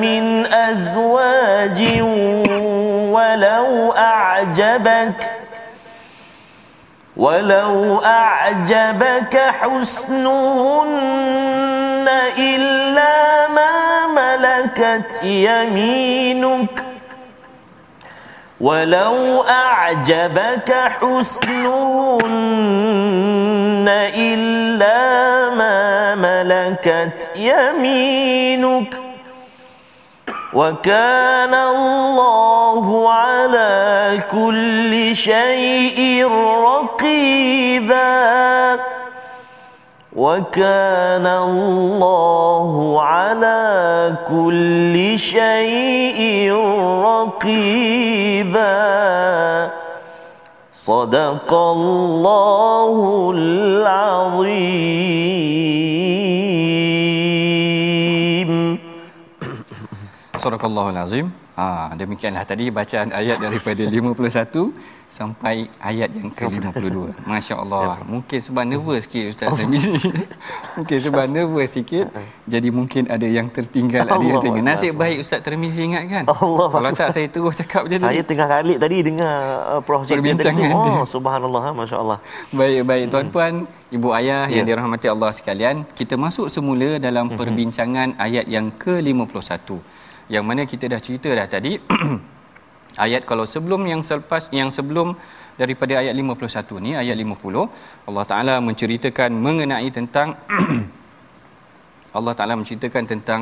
من 0.00 0.46
أزواج 0.46 2.00
ولو 3.12 3.92
أعجبك 3.92 5.30
ولو 7.16 7.98
أعجبك 8.04 9.36
حسنهن 9.60 10.88
إلا 12.38 13.48
ما 13.48 14.06
ملكت 14.06 15.22
يمينك 15.22 16.84
ولو 18.60 19.42
أعجبك 19.42 20.72
حسنهن 21.00 22.28
إلا 24.14 25.50
ما 25.54 26.14
ملكت 26.14 27.30
يمينك 27.36 28.94
وكان 30.52 31.54
الله 31.54 33.12
على 33.12 34.18
كل 34.30 35.16
شيء 35.16 36.28
رقيبا 36.64 38.18
وكان 40.18 41.26
الله 41.26 43.02
على 43.02 43.62
كل 44.26 45.18
شيء 45.18 46.50
رقيبا. 47.06 48.74
صدق 50.74 51.50
الله 51.54 52.96
العظيم. 53.34 54.58
صدق 60.38 60.64
الله 60.64 60.90
العظيم. 60.90 61.37
Ha, 61.58 61.90
demikianlah 61.98 62.46
tadi 62.46 62.70
bacaan 62.70 63.10
ayat 63.10 63.42
daripada 63.42 63.82
51 63.90 64.70
sampai 65.10 65.66
ayat 65.82 66.06
yang 66.14 66.30
ke-52. 66.30 67.26
Masya-Allah. 67.26 67.98
Ya, 67.98 68.04
mungkin 68.06 68.38
sebab 68.38 68.62
nervous 68.62 69.10
sikit 69.10 69.34
Ustaz 69.34 69.58
Tamizi. 69.58 69.98
mungkin 70.78 70.98
sebab 71.02 71.26
nervous 71.26 71.74
sikit. 71.74 72.14
Jadi 72.46 72.68
mungkin 72.70 73.10
ada 73.10 73.26
yang 73.26 73.50
tertinggal 73.50 74.06
ada 74.14 74.22
yang 74.22 74.38
tertinggal. 74.38 74.70
Nasib 74.70 74.94
baik 74.94 75.26
Ustaz 75.26 75.42
Tamizi 75.42 75.82
ingat 75.82 76.06
kan? 76.06 76.24
Allah 76.30 76.68
Kalau 76.70 76.90
tak 76.94 77.10
saya 77.10 77.26
terus 77.26 77.58
cakap 77.58 77.90
je 77.90 77.98
Saya 77.98 78.22
tengah 78.22 78.46
kali 78.46 78.78
tadi 78.78 78.96
dengar 79.02 79.34
uh, 79.74 79.80
Prof 79.82 80.06
perbincangan 80.06 80.62
tadi. 80.62 80.78
Oh, 80.78 81.02
subhanallah, 81.02 81.74
masya-Allah. 81.74 82.18
Baik, 82.54 82.86
baik 82.86 83.04
tuan-puan, 83.10 83.66
ibu 83.90 84.14
ayah 84.14 84.46
ya. 84.46 84.62
yang 84.62 84.64
dirahmati 84.70 85.10
Allah 85.10 85.34
sekalian, 85.34 85.82
kita 85.98 86.14
masuk 86.14 86.46
semula 86.46 87.02
dalam 87.02 87.26
mhm. 87.26 87.34
perbincangan 87.34 88.08
ayat 88.14 88.46
yang 88.46 88.70
ke-51 88.78 89.98
yang 90.28 90.44
mana 90.48 90.68
kita 90.68 90.88
dah 90.92 91.00
cerita 91.00 91.28
dah 91.32 91.48
tadi 91.48 91.80
ayat 93.04 93.24
kalau 93.24 93.44
sebelum 93.44 93.84
yang 93.88 94.00
selepas 94.04 94.52
yang 94.52 94.68
sebelum 94.68 95.16
daripada 95.60 95.98
ayat 96.00 96.14
51 96.14 96.84
ni 96.84 96.92
ayat 96.94 97.16
50 97.18 98.08
Allah 98.08 98.24
Taala 98.30 98.54
menceritakan 98.62 99.30
mengenai 99.34 99.88
tentang 99.90 100.38
Allah 102.18 102.32
Taala 102.36 102.54
menceritakan 102.60 103.04
tentang 103.04 103.40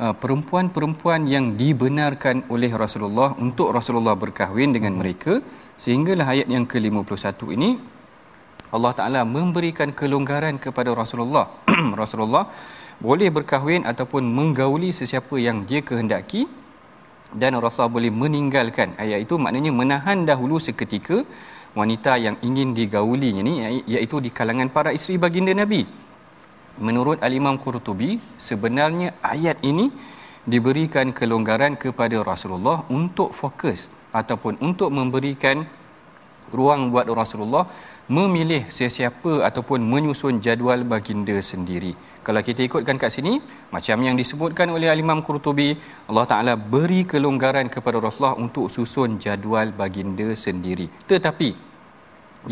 uh, 0.00 0.14
perempuan-perempuan 0.22 1.24
yang 1.34 1.54
dibenarkan 1.60 2.48
oleh 2.52 2.70
Rasulullah 2.72 3.34
untuk 3.38 3.70
Rasulullah 3.72 4.16
berkahwin 4.18 4.74
dengan 4.76 4.98
mereka. 5.00 5.40
Sehinggalah 5.76 6.24
ayat 6.32 6.48
yang 6.48 6.64
ke-51 6.64 7.40
ini 7.52 7.70
Allah 8.72 8.92
Taala 8.98 9.20
memberikan 9.22 9.92
kelonggaran 9.92 10.56
kepada 10.58 10.90
Rasulullah. 10.96 11.46
Rasulullah 12.02 12.50
boleh 13.00 13.28
berkahwin 13.28 13.84
ataupun 13.84 14.22
menggauli 14.24 14.90
sesiapa 14.90 15.36
yang 15.36 15.68
dia 15.68 15.80
kehendaki. 15.80 16.48
Dan 17.34 17.58
Rasulullah 17.58 17.90
boleh 17.90 18.12
meninggalkan 18.14 18.94
ayat 18.96 19.26
itu. 19.26 19.34
Maknanya 19.36 19.72
menahan 19.74 20.22
dahulu 20.22 20.62
seketika 20.62 21.26
wanita 21.76 22.16
yang 22.16 22.36
ingin 22.40 22.72
digaulinya 22.72 23.42
ni 23.44 23.82
iaitu 23.84 24.16
di 24.24 24.30
kalangan 24.32 24.72
para 24.72 24.90
isteri 24.96 25.20
baginda 25.20 25.52
Nabi. 25.52 25.84
Menurut 26.80 27.20
al-Imam 27.26 27.56
Qurtubi 27.60 28.20
sebenarnya 28.40 29.20
ayat 29.20 29.60
ini 29.60 29.92
diberikan 30.46 31.10
kelonggaran 31.10 31.74
kepada 31.76 32.16
Rasulullah 32.22 32.86
untuk 32.88 33.34
fokus 33.34 33.90
ataupun 34.14 34.62
untuk 34.62 34.88
memberikan 34.94 35.66
ruang 36.54 36.94
buat 36.94 37.10
Rasulullah 37.10 37.66
memilih 38.06 38.70
sesiapa 38.70 39.42
ataupun 39.48 39.82
menyusun 39.82 40.38
jadual 40.38 40.86
baginda 40.86 41.34
sendiri. 41.42 41.98
Kalau 42.26 42.42
kita 42.42 42.66
ikutkan 42.66 42.98
kat 42.98 43.14
sini, 43.14 43.38
macam 43.70 44.02
yang 44.02 44.18
disebutkan 44.18 44.66
oleh 44.74 44.90
Imam 44.90 45.22
Qurtubi, 45.22 45.78
Allah 46.10 46.26
Taala 46.26 46.52
beri 46.58 47.06
kelonggaran 47.06 47.70
kepada 47.70 48.02
Rasulullah 48.02 48.34
untuk 48.34 48.66
susun 48.66 49.22
jadual 49.22 49.70
baginda 49.70 50.34
sendiri. 50.34 50.90
Tetapi 51.06 51.75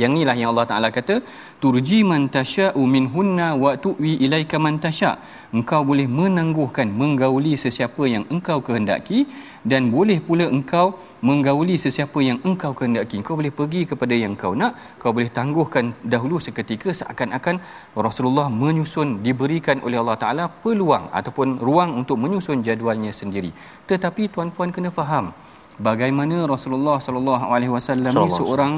yang 0.01 0.13
inilah 0.15 0.37
yang 0.41 0.51
Allah 0.53 0.67
Taala 0.71 0.89
kata, 0.91 1.17
turji 1.63 1.99
man 2.11 2.27
tasya'u 2.37 2.83
minhunna 2.95 3.49
wa 3.63 3.73
tu'wi 3.85 4.13
ilaika 4.27 4.59
man 4.65 4.77
tasya'. 4.85 5.17
Engkau 5.55 5.87
boleh 5.87 6.07
menangguhkan 6.11 6.91
menggauli 7.01 7.55
sesiapa 7.65 8.03
yang 8.11 8.25
engkau 8.35 8.59
kehendaki 8.67 9.23
dan 9.63 9.95
boleh 9.95 10.19
pula 10.19 10.47
engkau 10.51 10.99
menggauli 11.23 11.79
sesiapa 11.79 12.19
yang 12.29 12.39
engkau 12.43 12.75
kehendaki. 12.79 13.23
Engkau 13.23 13.39
boleh 13.39 13.55
pergi 13.55 13.83
kepada 13.87 14.15
yang 14.19 14.35
kau 14.35 14.53
nak, 14.59 14.99
kau 14.99 15.15
boleh 15.15 15.31
tangguhkan 15.31 15.95
dahulu 16.03 16.43
seketika 16.43 16.91
seakan-akan 16.91 17.63
Rasulullah 17.95 18.51
menyusun 18.51 19.23
diberikan 19.27 19.79
oleh 19.87 19.97
Allah 20.03 20.19
Taala 20.19 20.45
peluang 20.51 21.07
ataupun 21.15 21.63
ruang 21.63 22.03
untuk 22.03 22.19
menyusun 22.19 22.67
jadualnya 22.67 23.15
sendiri. 23.15 23.55
Tetapi 23.87 24.29
tuan-puan 24.35 24.75
kena 24.75 24.91
faham 24.91 25.31
bagaimana 25.79 26.47
Rasulullah 26.55 26.97
sallallahu 27.03 27.47
alaihi 27.55 27.73
wasallam 27.77 28.13
ni 28.15 28.31
seorang 28.31 28.73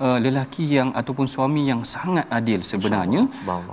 uh, 0.00 0.18
lelaki 0.24 0.64
yang 0.78 0.90
ataupun 1.00 1.26
suami 1.34 1.66
yang 1.70 1.82
sangat 1.94 2.26
adil 2.38 2.62
sebenarnya 2.62 3.26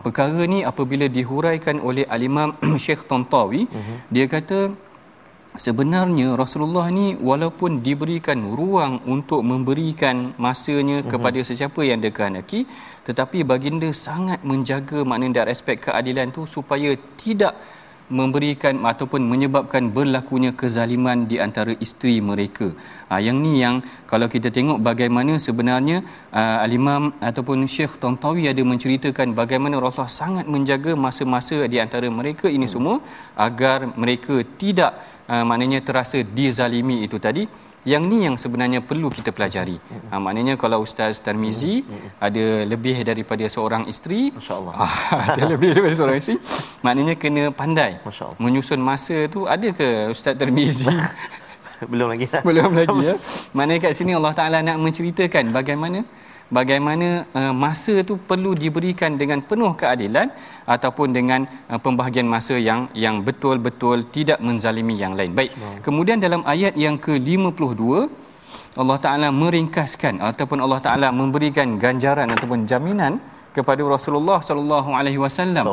perkara 0.05 0.43
ni 0.53 0.59
apabila 0.71 1.05
dihuraikan 1.17 1.79
oleh 1.79 2.05
al-Imam 2.15 2.57
Syekh 2.85 3.05
Tantawi 3.09 3.63
uh-huh. 3.69 3.97
dia 4.11 4.25
kata 4.35 4.59
sebenarnya 5.55 6.35
Rasulullah 6.35 6.91
ni 6.91 7.15
walaupun 7.29 7.79
diberikan 7.79 8.39
ruang 8.59 8.99
untuk 9.07 9.41
memberikan 9.51 10.35
masanya 10.45 10.99
uh-huh. 10.99 11.11
kepada 11.15 11.39
sesiapa 11.39 11.81
yang 11.87 12.03
dia 12.03 12.11
kehendaki 12.11 12.67
tetapi 13.07 13.45
baginda 13.45 13.89
sangat 13.93 14.41
menjaga 14.41 15.05
maknanya 15.05 15.45
dari 15.45 15.53
aspek 15.55 15.77
keadilan 15.87 16.33
tu 16.35 16.43
supaya 16.49 16.91
tidak 17.21 17.55
memberikan 18.09 18.85
ataupun 18.91 19.21
menyebabkan 19.25 19.89
berlakunya 19.89 20.51
kezaliman 20.53 21.25
di 21.25 21.37
antara 21.45 21.73
isteri 21.85 22.21
mereka. 22.21 22.67
Ha, 23.09 23.17
yang 23.17 23.37
ni 23.41 23.53
yang 23.63 23.81
kalau 24.11 24.27
kita 24.29 24.49
tengok 24.53 24.77
bagaimana 24.89 25.41
sebenarnya 25.41 25.97
uh, 26.29 26.65
al-Imam 26.65 27.13
ataupun 27.29 27.65
Syekh 27.65 27.97
Tantawi 27.97 28.45
ada 28.51 28.61
menceritakan 28.61 29.33
bagaimana 29.33 29.81
Rasulullah 29.81 30.19
sangat 30.21 30.45
menjaga 30.45 30.93
masa-masa 30.93 31.57
di 31.65 31.81
antara 31.81 32.09
mereka 32.19 32.45
ini 32.57 32.69
semua 32.69 33.01
agar 33.33 33.89
mereka 33.97 34.37
tidak 34.61 34.93
uh, 35.29 35.43
maknanya 35.49 35.79
terasa 35.87 36.19
dizalimi 36.21 37.05
itu 37.07 37.17
tadi 37.21 37.45
yang 37.85 38.03
ni 38.09 38.25
yang 38.25 38.33
sebenarnya 38.33 38.81
perlu 38.81 39.13
kita 39.13 39.29
pelajari. 39.29 39.77
Ha, 40.09 40.17
maknanya 40.17 40.57
kalau 40.57 40.81
Ustaz 40.81 41.21
Tarmizi 41.21 41.85
ada 42.17 42.65
lebih 42.65 42.97
daripada 43.05 43.45
seorang 43.45 43.85
isteri, 43.85 44.33
masya-Allah. 44.33 44.73
ada 45.29 45.43
lebih 45.53 45.69
daripada 45.69 45.93
seorang 45.93 46.17
isteri, 46.17 46.41
maknanya 46.81 47.13
kena 47.13 47.43
pandai 47.53 48.01
menyusun 48.41 48.81
masa 48.81 49.29
tu. 49.29 49.45
Ada 49.45 49.69
ke 49.69 50.09
Ustaz 50.09 50.33
Tarmizi? 50.33 50.89
Belum 51.91 52.07
lagi. 52.09 52.25
Belum 52.41 52.71
lagi 52.71 52.97
ya. 53.09 53.15
Maknanya 53.51 53.79
kat 53.85 53.93
sini 53.93 54.11
Allah 54.15 54.33
Taala 54.33 54.63
nak 54.63 54.77
menceritakan 54.79 55.51
bagaimana 55.51 56.01
bagaimana 56.57 57.07
uh, 57.39 57.53
masa 57.63 57.93
tu 58.09 58.15
perlu 58.29 58.51
diberikan 58.63 59.11
dengan 59.21 59.39
penuh 59.49 59.71
keadilan 59.81 60.27
ataupun 60.75 61.07
dengan 61.17 61.41
uh, 61.71 61.79
pembahagian 61.85 62.27
masa 62.35 62.55
yang 62.69 62.81
yang 63.05 63.15
betul-betul 63.27 64.07
tidak 64.15 64.39
menzalimi 64.47 64.95
yang 65.03 65.13
lain. 65.19 65.31
Baik. 65.39 65.51
Kemudian 65.87 66.17
dalam 66.25 66.41
ayat 66.53 66.73
yang 66.85 66.95
ke-52 67.05 67.83
Allah 68.81 68.97
Taala 69.05 69.27
meringkaskan 69.43 70.19
ataupun 70.29 70.59
Allah 70.65 70.79
Taala 70.85 71.07
memberikan 71.21 71.67
ganjaran 71.83 72.27
ataupun 72.35 72.67
jaminan 72.71 73.13
kepada 73.57 73.83
Rasulullah 73.95 74.39
sallallahu 74.47 74.89
alaihi 74.99 75.19
wasallam 75.25 75.65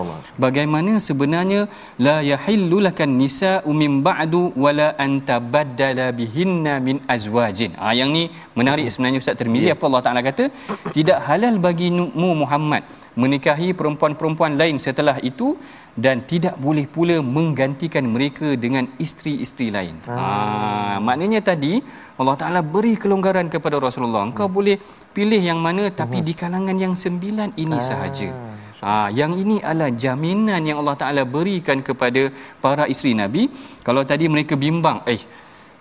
bagaimana 0.45 0.93
sebenarnya 1.09 1.61
la 2.07 2.17
yahillu 2.33 2.79
lakan 2.87 3.13
nisa'u 3.23 3.71
min 3.83 3.93
ba'du 4.09 4.43
wala 4.65 4.89
anta 5.07 5.37
baddala 5.55 6.07
bihinna 6.21 6.75
min 6.89 6.99
azwajin 7.17 7.73
ah 7.87 7.95
yang 8.01 8.13
ni 8.17 8.25
menarik 8.59 8.89
sebenarnya 8.95 9.23
Ustaz 9.23 9.39
Tirmizi 9.41 9.69
yeah. 9.71 9.77
apa 9.79 9.85
Allah 9.91 10.03
Taala 10.07 10.23
kata 10.31 10.47
tidak 10.97 11.21
halal 11.29 11.57
bagi 11.67 11.89
mu 12.23 12.31
Muhammad 12.43 12.85
menikahi 13.23 13.71
perempuan-perempuan 13.79 14.53
lain 14.61 14.77
setelah 14.87 15.17
itu 15.31 15.49
dan 15.93 16.25
tidak 16.25 16.57
boleh 16.57 16.89
pula 16.95 17.17
menggantikan 17.37 18.05
mereka 18.15 18.57
dengan 18.57 18.89
isteri-isteri 18.97 19.69
lain. 19.77 19.97
Ah. 20.09 20.17
Ha, 20.17 20.97
maknanya 21.07 21.41
tadi 21.51 21.85
Allah 22.23 22.39
Taala 22.41 22.61
beri 22.75 22.95
kelonggaran 23.03 23.47
kepada 23.53 23.77
Rasulullah. 23.83 24.23
Engkau 24.25 24.47
hmm. 24.49 24.57
boleh 24.57 24.77
pilih 25.13 25.43
yang 25.43 25.59
mana 25.59 25.91
tapi 25.91 26.23
hmm. 26.23 26.27
di 26.29 26.33
kalangan 26.39 26.77
yang 26.79 26.95
sembilan 26.95 27.59
ini 27.59 27.79
ah. 27.79 27.85
sahaja. 27.85 28.31
Ha, 28.83 29.15
yang 29.15 29.39
ini 29.39 29.63
adalah 29.63 29.95
jaminan 29.95 30.59
yang 30.67 30.83
Allah 30.83 30.99
Taala 30.99 31.23
berikan 31.23 31.79
kepada 31.87 32.23
para 32.59 32.91
isteri 32.91 33.15
Nabi. 33.15 33.47
Kalau 33.87 34.03
tadi 34.03 34.27
mereka 34.27 34.59
bimbang, 34.59 35.07
eh 35.07 35.23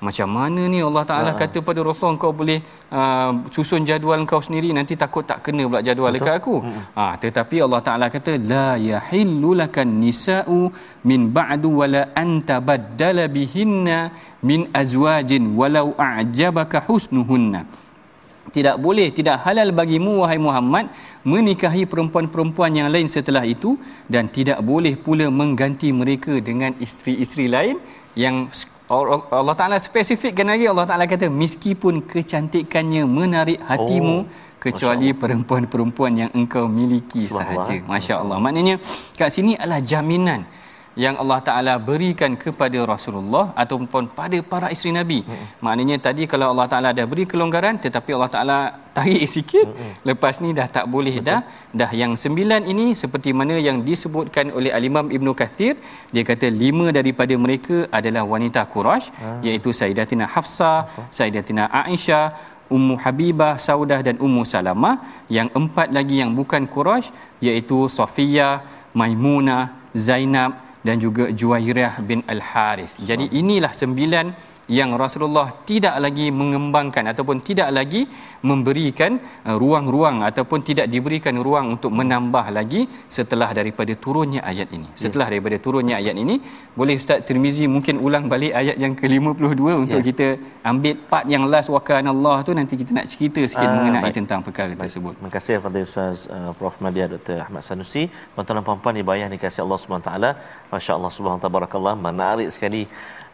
macam 0.05 0.27
mana 0.37 0.61
ni 0.73 0.79
Allah 0.87 1.03
Taala 1.09 1.31
ha. 1.33 1.37
kata 1.41 1.61
pada 1.67 1.81
Rasul 1.89 2.17
kau 2.21 2.33
boleh 2.39 2.57
uh, 2.99 3.31
susun 3.55 3.85
jadual 3.89 4.25
kau 4.31 4.41
sendiri 4.47 4.69
nanti 4.77 4.97
takut 5.03 5.21
tak 5.31 5.39
kena 5.45 5.63
pula 5.69 5.81
jadual 5.87 6.09
Betul? 6.09 6.25
dekat 6.25 6.35
aku. 6.41 6.55
Hmm. 6.65 6.81
Ha 6.97 7.05
tetapi 7.23 7.57
Allah 7.65 7.81
Taala 7.87 8.07
kata 8.15 8.33
la 8.51 8.69
yahillu 8.89 9.51
lakan 9.61 9.91
nisa'u 10.01 10.59
min 11.09 11.29
ba'du 11.37 11.69
wala 11.81 12.01
anta 12.23 12.57
baddala 12.69 13.25
bihinna 13.37 13.99
min 14.49 14.65
azwajin 14.81 15.53
walau 15.61 15.87
a'jabaka 16.09 16.81
husnuhunna. 16.89 17.61
Tidak 18.55 18.75
boleh, 18.85 19.07
tidak 19.17 19.37
halal 19.45 19.69
bagimu 19.79 20.13
wahai 20.21 20.39
Muhammad 20.47 20.85
menikahi 21.31 21.83
perempuan-perempuan 21.91 22.73
yang 22.79 22.89
lain 22.93 23.07
setelah 23.15 23.45
itu 23.45 23.77
dan 24.13 24.33
tidak 24.37 24.59
boleh 24.71 24.97
pula 25.05 25.29
mengganti 25.29 25.89
mereka 26.01 26.33
dengan 26.49 26.73
isteri-isteri 26.85 27.45
lain 27.55 27.77
yang 28.23 28.49
Allah 28.91 29.55
Taala 29.55 29.77
spesifikkan 29.79 30.43
lagi. 30.43 30.67
Allah 30.67 30.83
Taala 30.83 31.07
kata 31.07 31.31
meskipun 31.31 32.03
kecantikannya 32.03 33.07
menarik 33.07 33.63
hatimu 33.63 34.27
oh, 34.27 34.27
kecuali 34.59 35.15
perempuan-perempuan 35.15 36.11
yang 36.27 36.31
engkau 36.35 36.67
miliki 36.67 37.31
sahaja. 37.31 37.79
Masya-Allah. 37.87 38.37
Maknanya 38.43 38.75
kat 39.15 39.31
sini 39.31 39.55
adalah 39.55 39.79
jaminan 39.79 40.43
yang 40.99 41.15
Allah 41.21 41.39
Taala 41.39 41.73
berikan 41.79 42.35
kepada 42.35 42.79
Rasulullah 42.83 43.55
ataupun 43.55 44.11
pada 44.11 44.37
para 44.51 44.67
isteri 44.75 44.91
Nabi. 44.99 45.19
Hmm. 45.23 45.45
Maknanya 45.63 45.97
tadi 46.07 46.27
kalau 46.31 46.51
Allah 46.51 46.67
Taala 46.67 46.89
dah 46.91 47.05
beri 47.11 47.23
kelonggaran 47.31 47.79
tetapi 47.79 48.11
Allah 48.11 48.31
Taala 48.35 48.57
tarik 48.97 49.23
sikit 49.35 49.67
hmm. 49.71 49.93
lepas 50.09 50.43
ni 50.43 50.51
dah 50.51 50.67
tak 50.67 50.85
boleh 50.91 51.15
Betul. 51.19 51.27
dah. 51.31 51.39
Dah 51.79 51.91
yang 51.95 52.19
sembilan 52.23 52.67
ini 52.67 52.91
seperti 53.03 53.31
mana 53.31 53.55
yang 53.55 53.87
disebutkan 53.87 54.51
oleh 54.51 54.71
Al-Imam 54.75 55.07
Ibnu 55.17 55.31
Kathir 55.41 55.79
dia 56.11 56.23
kata 56.27 56.51
lima 56.51 56.91
daripada 56.91 57.33
mereka 57.39 57.87
adalah 57.99 58.27
wanita 58.27 58.67
Quraisy 58.73 59.07
hmm. 59.15 59.39
iaitu 59.47 59.71
Sayyidatina 59.71 60.27
Hafsah, 60.27 60.91
Sayyidatina 61.07 61.71
Aisyah, 61.83 62.25
Ummu 62.75 62.95
Habibah, 63.03 63.55
Saudah 63.67 64.03
dan 64.03 64.19
Ummu 64.19 64.43
Salamah. 64.43 65.23
Yang 65.37 65.55
empat 65.55 65.87
lagi 65.95 66.19
yang 66.19 66.35
bukan 66.35 66.67
Quraisy 66.67 67.15
iaitu 67.47 67.87
Safiyah, 67.87 68.55
Maimunah, 68.91 69.79
Zainab 69.95 70.70
dan 70.81 70.97
juga 70.97 71.29
Juwairah 71.29 72.01
bin 72.01 72.25
Al-Harith. 72.25 72.97
Jadi 73.01 73.29
inilah 73.37 73.71
sembilan 73.73 74.50
yang 74.67 74.93
Rasulullah 75.03 75.47
tidak 75.69 75.95
lagi 76.05 76.27
mengembangkan 76.29 77.03
ataupun 77.11 77.37
tidak 77.47 77.69
lagi 77.77 78.01
memberikan 78.49 79.17
uh, 79.47 79.55
ruang-ruang 79.61 80.21
ataupun 80.29 80.59
tidak 80.69 80.87
diberikan 80.93 81.35
ruang 81.47 81.77
untuk 81.77 81.91
menambah 81.99 82.45
lagi 82.57 82.81
setelah 83.17 83.49
daripada 83.59 83.93
turunnya 84.03 84.41
ayat 84.51 84.69
ini. 84.77 84.89
Ya. 84.93 84.99
Setelah 85.03 85.27
ya. 85.27 85.31
daripada 85.33 85.57
turunnya 85.65 85.95
ayat 86.01 86.15
ini, 86.23 86.35
boleh 86.79 86.95
Ustaz 87.01 87.25
Tirmizi 87.27 87.65
mungkin 87.75 87.97
ulang 88.05 88.25
balik 88.33 88.53
ayat 88.61 88.77
yang 88.83 88.93
ke-52 88.99 89.63
untuk 89.83 90.01
ya. 90.01 90.07
kita 90.09 90.27
ambil 90.71 90.93
part 91.11 91.25
yang 91.33 91.43
last 91.53 91.69
wakan 91.75 92.07
Allah 92.13 92.37
tu 92.47 92.53
nanti 92.59 92.73
kita 92.81 92.91
nak 92.97 93.07
cerita 93.11 93.41
sikit 93.43 93.67
uh, 93.67 93.75
mengenai 93.77 94.03
baik. 94.07 94.15
tentang 94.19 94.39
perkara 94.47 94.71
baik. 94.73 94.87
tersebut. 94.87 95.13
Terima 95.17 95.31
kasih 95.37 95.53
kepada 95.59 95.79
Ustaz 95.87 96.17
uh, 96.37 96.51
Prof 96.57 96.77
Madia 96.83 97.07
Dr. 97.13 97.37
Ahmad 97.45 97.63
Sanusi. 97.67 98.03
Tuan-tuan 98.33 98.57
dan 98.59 98.65
puan-puan 98.67 98.95
dibayar 98.99 99.27
dikasihi 99.35 99.63
Allah 99.65 99.79
Subhanahu 99.83 100.07
taala. 100.09 100.31
Masya-Allah 100.73 101.11
subhanahu 101.15 101.43
tabarakallah 101.45 101.95
menarik 102.07 102.49
sekali 102.55 102.81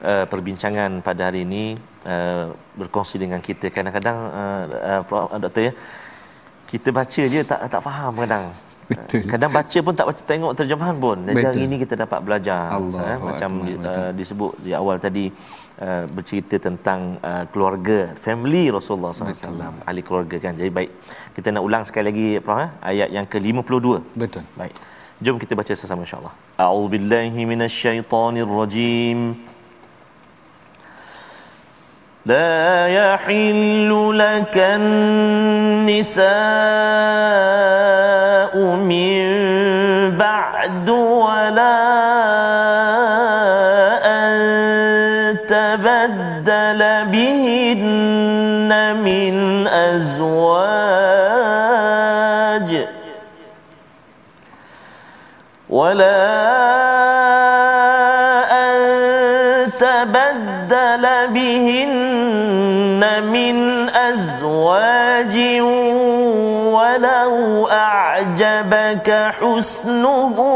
uh, 0.04 0.26
perbincangan 0.28 1.02
pada 1.02 1.30
hari 1.32 1.48
ini 1.48 1.78
uh, 2.06 2.54
berkongsi 2.78 3.18
dengan 3.18 3.40
kita 3.42 3.72
kadang-kadang 3.74 4.18
uh, 4.32 5.02
uh, 5.04 5.40
doktor 5.40 5.72
ya 5.72 5.74
kita 6.68 6.92
baca 6.92 7.22
je 7.24 7.42
tak 7.48 7.60
tak 7.72 7.82
faham 7.82 8.14
kadang 8.20 8.52
Betul. 8.92 9.28
Kadang 9.28 9.52
baca 9.52 9.78
pun 9.84 9.94
tak 10.00 10.08
baca 10.08 10.22
tengok 10.24 10.52
terjemahan 10.56 10.96
pun. 10.96 11.18
Jadi 11.28 11.36
Betul. 11.36 11.48
hari 11.52 11.62
ini 11.68 11.76
kita 11.84 11.94
dapat 12.00 12.20
belajar 12.24 12.60
Allah 12.72 13.02
eh? 13.04 13.18
macam 13.20 13.50
di, 13.68 13.74
uh, 13.76 14.12
disebut 14.16 14.52
di 14.64 14.72
awal 14.72 14.96
tadi 14.96 15.26
uh, 15.84 16.08
bercerita 16.08 16.56
tentang 16.56 17.20
uh, 17.20 17.44
keluarga, 17.52 18.16
family 18.16 18.72
Rasulullah 18.72 19.12
SAW, 19.12 19.84
ahli 19.84 20.02
keluarga 20.08 20.40
kan. 20.40 20.56
Jadi 20.56 20.72
baik. 20.72 20.90
Kita 21.36 21.52
nak 21.52 21.64
ulang 21.68 21.84
sekali 21.84 22.06
lagi 22.10 22.28
Prof 22.40 22.64
eh? 22.64 22.70
ayat 22.96 23.10
yang 23.12 23.28
ke-52. 23.28 23.88
Betul. 24.16 24.44
Baik. 24.56 24.74
Jom 25.20 25.36
kita 25.42 25.54
baca 25.60 25.72
sama 25.76 26.08
insya-Allah. 26.08 26.34
A'udzubillahi 26.56 27.42
minasyaitonirrajim. 27.44 29.20
لا 32.28 32.88
يحل 32.88 34.12
لك 34.20 34.58
النساء 34.58 36.28
من 38.76 39.22
بعد 40.18 40.90
ولا 40.90 41.80
أن 44.06 44.38
تبدل 45.48 46.82
بهن 47.12 48.72
من 49.04 49.68
أزواج 49.68 51.08
ولا 55.70 56.47
أزواج 64.68 65.36
ولو 66.74 67.68
أعجبك 67.68 69.32
حسنهن 69.40 70.56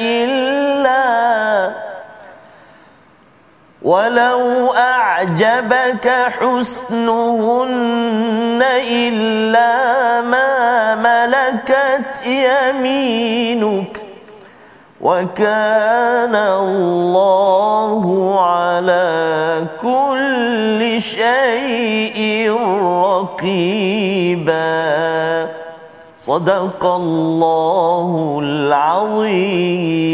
إلا 0.00 1.72
ولو 3.82 4.72
أعجبك 4.72 6.08
حسنهن 6.40 7.72
إلا 8.90 10.20
ما 10.20 10.94
ملكت 10.94 12.26
يمينك 12.26 14.01
وكان 15.01 16.35
الله 16.35 18.03
على 18.41 19.07
كل 19.77 21.01
شيء 21.01 22.51
رقيبا 23.05 24.77
صدق 26.17 26.81
الله 26.85 28.39
العظيم 28.43 30.07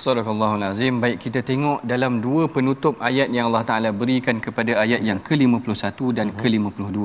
Sadaqallahul 0.00 0.64
Azim. 0.64 0.96
Baik 0.96 1.20
kita 1.24 1.40
tengok 1.44 1.84
dalam 1.84 2.24
dua 2.24 2.48
penutup 2.48 2.96
ayat 3.08 3.28
yang 3.36 3.52
Allah 3.52 3.64
Taala 3.68 3.90
berikan 3.92 4.40
kepada 4.40 4.72
ayat 4.80 5.04
yang 5.04 5.20
ke-51 5.20 6.00
dan 6.16 6.32
ke-52. 6.40 6.98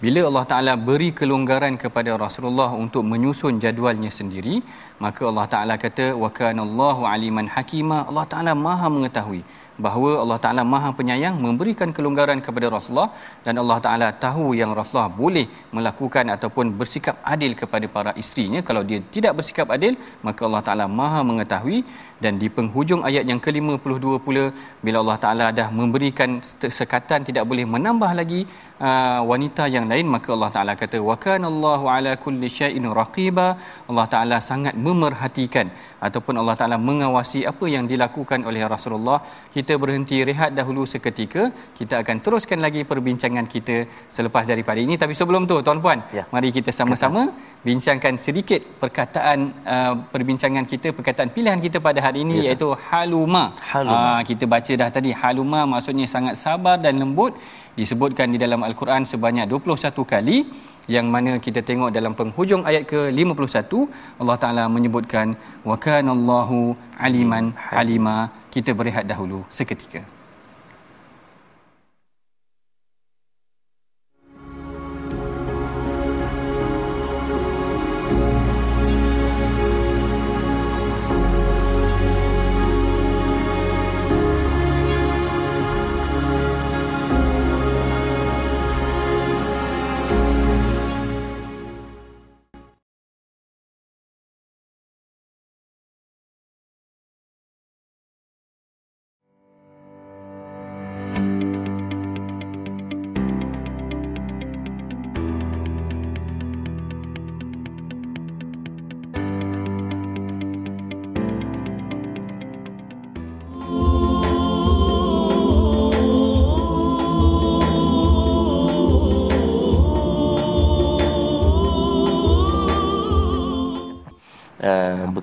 Bila 0.00 0.20
Allah 0.24 0.44
Taala 0.48 0.72
beri 0.80 1.12
kelonggaran 1.12 1.76
kepada 1.76 2.16
Rasulullah 2.16 2.72
untuk 2.72 3.04
menyusun 3.04 3.60
jadualnya 3.60 4.08
sendiri, 4.08 4.64
maka 4.96 5.28
Allah 5.28 5.44
Taala 5.44 5.74
kata 5.76 6.16
wa 6.16 6.32
kana 6.32 6.64
Allahu 6.64 7.04
aliman 7.04 7.44
hakima. 7.44 8.08
Allah 8.08 8.24
Taala 8.24 8.56
Maha 8.56 8.88
mengetahui 8.88 9.44
bahawa 9.86 10.10
Allah 10.22 10.38
Taala 10.44 10.62
Maha 10.72 10.90
penyayang 10.98 11.36
memberikan 11.46 11.90
kelonggaran 11.96 12.38
kepada 12.46 12.66
Rasulullah 12.74 13.10
dan 13.46 13.54
Allah 13.62 13.78
Taala 13.86 14.08
tahu 14.24 14.46
yang 14.60 14.72
Rasulullah 14.78 15.12
boleh 15.22 15.46
melakukan 15.76 16.26
ataupun 16.36 16.66
bersikap 16.80 17.16
adil 17.34 17.52
kepada 17.60 17.86
para 17.96 18.12
isterinya. 18.22 18.62
Kalau 18.68 18.82
dia 18.88 19.00
tidak 19.16 19.34
bersikap 19.40 19.68
adil 19.76 19.94
maka 20.26 20.40
Allah 20.48 20.62
Taala 20.68 20.86
Maha 21.00 21.22
mengetahui. 21.30 21.80
Dan 22.24 22.36
di 22.40 22.48
penghujung 22.56 23.02
ayat 23.08 23.24
yang 23.30 23.40
ke-52 23.44 24.06
pula 24.24 24.44
bila 24.84 24.96
Allah 25.02 25.18
Taala 25.22 25.46
dah 25.58 25.68
memberikan 25.78 26.30
sekatan 26.78 27.24
tidak 27.28 27.44
boleh 27.50 27.64
menambah 27.74 28.10
lagi 28.18 28.40
uh, 28.86 29.20
wanita 29.30 29.64
yang 29.76 29.86
lain 29.92 30.06
maka 30.14 30.28
Allah 30.36 30.50
Taala 30.56 30.72
kata 30.82 30.98
wa 31.08 31.16
kana 31.24 31.46
Allahu 31.52 31.86
ala 31.94 32.12
kulli 32.24 32.50
syai'in 32.58 32.86
raqiba. 33.00 33.46
Allah 33.90 34.06
Taala 34.14 34.36
sangat 34.50 34.74
memerhatikan 34.86 35.68
ataupun 36.08 36.34
Allah 36.40 36.56
Taala 36.60 36.76
mengawasi 36.88 37.40
apa 37.52 37.66
yang 37.74 37.84
dilakukan 37.92 38.42
oleh 38.50 38.62
Rasulullah. 38.74 39.18
Kita 39.56 39.69
berhenti 39.82 40.16
rehat 40.28 40.50
dahulu 40.58 40.82
seketika 40.92 41.42
kita 41.78 41.94
akan 42.02 42.16
teruskan 42.24 42.58
lagi 42.66 42.82
perbincangan 42.90 43.46
kita 43.54 43.76
selepas 44.16 44.44
daripada 44.50 44.80
ini. 44.86 44.94
Tapi 45.02 45.14
sebelum 45.20 45.44
tu 45.50 45.56
tuan-puan 45.66 46.00
ya. 46.18 46.24
mari 46.34 46.50
kita 46.58 46.70
sama-sama 46.78 47.22
bincangkan 47.68 48.14
sedikit 48.26 48.62
perkataan 48.82 49.38
uh, 49.74 49.94
perbincangan 50.14 50.64
kita 50.72 50.90
perkataan 50.98 51.30
pilihan 51.36 51.60
kita 51.66 51.78
pada 51.88 52.00
hari 52.06 52.24
ini 52.26 52.36
ya, 52.40 52.52
iaitu 52.52 52.68
haluma, 52.88 53.44
haluma. 53.72 53.98
Uh, 53.98 54.20
kita 54.30 54.44
baca 54.54 54.72
dah 54.82 54.90
tadi 54.96 55.12
haluma 55.22 55.62
maksudnya 55.74 56.08
sangat 56.14 56.34
sabar 56.44 56.76
dan 56.84 56.96
lembut. 57.02 57.34
Disebutkan 57.80 58.28
di 58.34 58.38
dalam 58.44 58.60
al-Quran 58.66 59.02
sebanyak 59.12 59.46
21 59.48 60.12
kali 60.12 60.38
yang 60.86 61.06
mana 61.14 61.36
kita 61.46 61.60
tengok 61.60 61.90
dalam 61.96 62.14
penghujung 62.18 62.62
ayat 62.70 62.84
ke-51 62.92 63.72
Allah 64.20 64.36
Taala 64.42 64.64
menyebutkan 64.76 65.36
wa 65.64 65.76
kana 65.76 66.12
Allahu 66.16 66.78
aliman 66.98 67.52
halima. 67.72 68.16
Kita 68.50 68.74
berehat 68.74 69.06
dahulu 69.06 69.46
seketika 69.46 70.19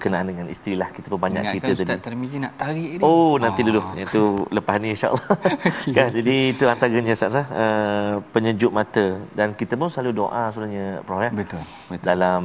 berkenaan 0.07 0.27
dengan 0.31 0.45
istilah 0.55 0.89
kita 0.95 1.07
pun 1.11 1.19
banyak 1.25 1.43
cerita 1.51 1.67
tadi. 1.67 1.83
Ustaz 1.83 1.99
Tarmizi 2.05 2.37
nak 2.43 2.53
tarik 2.61 2.89
ni. 2.97 3.03
Oh, 3.03 3.35
nanti 3.43 3.61
dulu. 3.67 3.81
Ah. 3.83 4.03
Itu 4.05 4.21
lepas 4.57 4.75
ni 4.83 4.89
insya-Allah. 4.95 5.25
kan 5.97 6.07
jadi 6.17 6.35
itu 6.53 6.63
antaranya 6.73 7.13
Ustaz 7.17 7.35
uh, 7.35 8.13
penyejuk 8.33 8.71
mata 8.79 9.05
dan 9.39 9.51
kita 9.59 9.73
pun 9.79 9.89
selalu 9.93 10.11
doa 10.21 10.43
sebenarnya 10.53 10.87
Prof 11.07 11.21
ya. 11.25 11.31
Betul. 11.41 11.63
Betul. 11.91 12.05
Dalam 12.09 12.43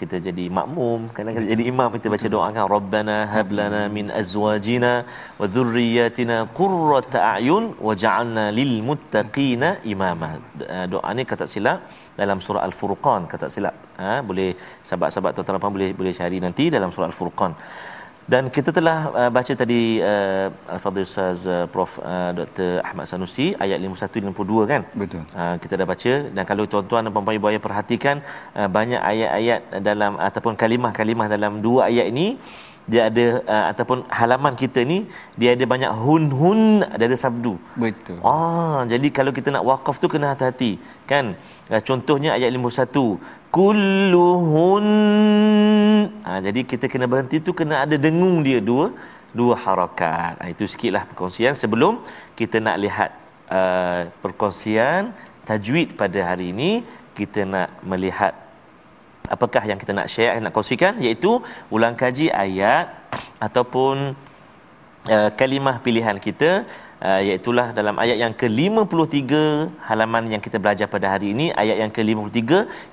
kita 0.00 0.16
jadi 0.28 0.44
makmum, 0.58 1.00
kadang-kadang 1.14 1.50
jadi 1.54 1.64
imam 1.72 1.88
kita 1.96 2.06
baca 2.14 2.26
doa 2.34 2.46
kan 2.56 2.64
Rabbana 2.76 3.16
hab 3.34 3.48
lana 3.58 3.82
min 3.96 4.06
azwajina 4.20 4.92
wa 5.40 5.46
dhurriyyatina 5.56 6.36
qurrata 6.60 7.18
a'yun 7.34 7.64
waj'alna 7.88 8.46
lil 8.58 8.74
muttaqina 8.90 9.70
imama. 9.94 10.30
Uh, 10.74 10.86
doa 10.94 11.10
ni 11.16 11.24
kata 11.32 11.46
silap 11.54 11.80
dalam 12.20 12.38
surah 12.46 12.64
Al-Furqan 12.68 13.22
kata 13.32 13.46
silap 13.56 13.85
ha, 14.00 14.12
boleh 14.28 14.48
sahabat-sahabat 14.88 15.32
tuan-tuan 15.36 15.74
boleh 15.76 15.90
boleh 16.00 16.14
cari 16.20 16.38
nanti 16.46 16.64
dalam 16.76 16.90
surah 16.94 17.08
Al-Furqan. 17.10 17.54
Dan 18.32 18.44
kita 18.54 18.70
telah 18.76 18.98
uh, 19.18 19.30
baca 19.36 19.52
tadi 19.60 19.80
uh, 20.02 20.46
Al-Fadhil 20.74 21.06
Ustaz 21.08 21.46
uh, 21.46 21.66
Prof 21.74 21.92
uh, 22.12 22.30
Dr. 22.38 22.70
Ahmad 22.88 23.06
Sanusi 23.10 23.46
ayat 23.64 23.78
51 23.78 24.34
52 24.34 24.70
kan? 24.72 24.82
Betul. 25.02 25.22
Uh, 25.40 25.54
kita 25.62 25.74
dah 25.80 25.86
baca. 25.92 26.12
Dan 26.34 26.44
kalau 26.50 26.64
tuan-tuan 26.72 27.06
dan 27.06 27.12
puan-puan 27.14 27.38
ibu 27.38 27.46
ayah 27.50 27.62
perhatikan 27.66 28.16
uh, 28.58 28.68
banyak 28.78 28.98
ayat-ayat 29.12 29.60
dalam 29.88 30.18
ataupun 30.28 30.58
kalimah-kalimah 30.62 31.28
dalam 31.34 31.62
dua 31.66 31.86
ayat 31.90 32.10
ini 32.14 32.28
dia 32.90 33.00
ada 33.10 33.24
uh, 33.54 33.64
ataupun 33.70 33.98
halaman 34.18 34.54
kita 34.62 34.80
ni 34.90 34.98
dia 35.40 35.48
ada 35.56 35.64
banyak 35.72 35.92
hun-hun 36.02 36.60
ada, 36.94 37.04
ada 37.08 37.16
sabdu. 37.24 37.54
Betul. 37.84 38.18
Ah 38.32 38.80
jadi 38.92 39.08
kalau 39.18 39.32
kita 39.38 39.48
nak 39.56 39.66
wakaf 39.70 39.98
tu 40.02 40.06
kena 40.12 40.26
hati-hati 40.32 40.72
kan? 41.10 41.34
Uh, 41.72 41.82
contohnya 41.88 42.30
ayat 42.38 42.50
51 42.54 43.18
kulluhun 43.56 44.86
ha, 46.26 46.30
jadi 46.46 46.60
kita 46.70 46.86
kena 46.92 47.06
berhenti 47.12 47.36
tu 47.46 47.50
kena 47.58 47.74
ada 47.84 47.96
dengung 48.06 48.36
dia 48.46 48.60
dua 48.70 48.86
dua 49.38 49.54
harakat. 49.64 50.34
Ha, 50.40 50.44
itu 50.54 50.64
sikitlah 50.72 51.04
perkongsian 51.10 51.52
sebelum 51.62 52.00
kita 52.40 52.56
nak 52.66 52.76
lihat 52.84 53.10
uh, 53.58 54.00
perkongsian 54.24 55.12
tajwid 55.48 55.98
pada 56.00 56.18
hari 56.28 56.56
ini. 56.56 56.70
Kita 57.16 57.48
nak 57.48 57.68
melihat 57.90 58.32
apakah 59.34 59.62
yang 59.70 59.78
kita 59.82 59.92
nak 59.98 60.08
share 60.14 60.38
nak 60.44 60.52
kongsikan? 60.56 60.94
Iaitu 61.04 61.32
ulang 61.74 61.94
kaji 62.02 62.26
ayat 62.44 62.84
ataupun 63.46 64.16
uh, 65.14 65.30
kalimah 65.40 65.76
pilihan 65.84 66.16
kita 66.26 66.50
uh, 67.02 67.20
iaitulah 67.26 67.66
dalam 67.78 67.96
ayat 68.04 68.16
yang 68.24 68.34
ke-53 68.40 69.32
halaman 69.88 70.24
yang 70.32 70.42
kita 70.46 70.56
belajar 70.62 70.86
pada 70.94 71.06
hari 71.14 71.28
ini. 71.34 71.46
Ayat 71.62 71.76
yang 71.82 71.92
ke-53 71.96 72.42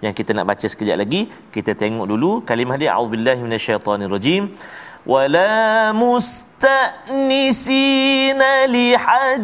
yang 0.05 0.13
kita 0.19 0.31
nak 0.37 0.47
baca 0.51 0.65
sekejap 0.73 0.97
lagi. 1.03 1.21
Kita 1.55 1.71
tengok 1.83 2.07
dulu 2.13 2.31
kalimah 2.49 2.77
dia. 2.81 2.89
Auzubillahi 2.97 3.41
minasyaitonirrajim. 3.47 4.43
Li 8.73 8.89
hadith 8.95 9.43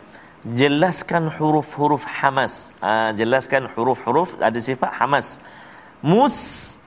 Jelaskan 0.43 1.31
huruf-huruf 1.31 2.03
hamas. 2.03 2.75
Uh, 2.83 3.15
jelaskan 3.15 3.71
huruf-huruf 3.75 4.35
ada 4.39 4.59
sifat 4.59 4.91
hamas. 4.99 5.39
Mus 6.03 6.77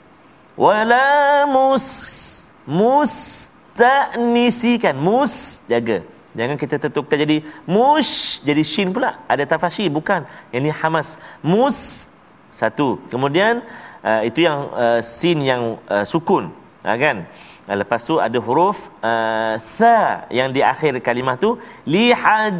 wala 0.56 1.46
mus 1.48 1.86
mustanisi 2.68 4.76
kan 4.76 4.96
mus 4.96 5.62
jaga. 5.68 6.02
Jangan 6.36 6.56
kita 6.60 6.76
tertukar 6.76 7.16
jadi 7.16 7.40
mush 7.64 8.44
jadi 8.44 8.60
shin 8.60 8.92
pula. 8.92 9.16
Ada 9.24 9.48
tafashi 9.48 9.88
bukan. 9.88 10.28
Ini 10.52 10.68
hamas. 10.68 11.16
Mus 11.40 12.12
satu. 12.52 13.00
Kemudian 13.08 13.64
uh, 14.06 14.22
itu 14.28 14.46
yang 14.46 14.58
uh, 14.84 15.00
sin 15.02 15.38
yang 15.50 15.62
uh, 15.90 16.04
sukun. 16.06 16.54
Uh, 16.86 16.96
kan? 17.04 17.18
Lepas 17.66 18.06
tu 18.06 18.14
ada 18.22 18.38
huruf 18.46 18.78
uh, 19.02 19.58
tha 19.76 19.98
yang 20.30 20.54
di 20.54 20.62
akhir 20.62 21.02
kalimah 21.02 21.34
tu 21.34 21.58
li 21.82 22.14
hadis 22.22 22.54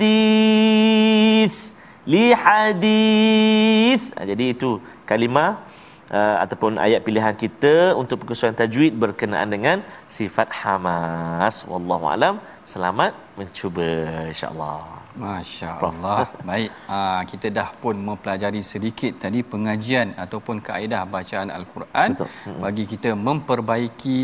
li 2.02 2.34
hadis 2.34 4.02
jadi 4.30 4.44
itu 4.50 4.82
kalimah 5.06 5.62
uh, 6.10 6.36
ataupun 6.42 6.82
ayat 6.86 7.06
pilihan 7.06 7.38
kita 7.38 7.94
untuk 7.94 8.26
perkusuhan 8.26 8.58
tajwid 8.58 8.98
berkenaan 8.98 9.46
dengan 9.46 9.78
sifat 10.10 10.50
hamas. 10.50 11.62
Wallahu 11.70 12.10
alam. 12.10 12.42
Selamat 12.66 13.14
mencuba 13.38 13.86
insyaallah 14.26 15.05
Masya 15.24 15.70
Allah. 15.88 16.28
Baik, 16.48 16.70
aa, 16.86 16.96
ah, 16.96 17.20
kita 17.30 17.48
dah 17.58 17.68
pun 17.82 17.96
mempelajari 18.08 18.60
sedikit 18.72 19.12
tadi 19.24 19.40
pengajian 19.52 20.08
ataupun 20.24 20.60
kaedah 20.68 21.02
bacaan 21.14 21.48
Al-Quran 21.58 22.10
Betul. 22.14 22.28
bagi 22.64 22.84
kita 22.92 23.10
memperbaiki 23.28 24.20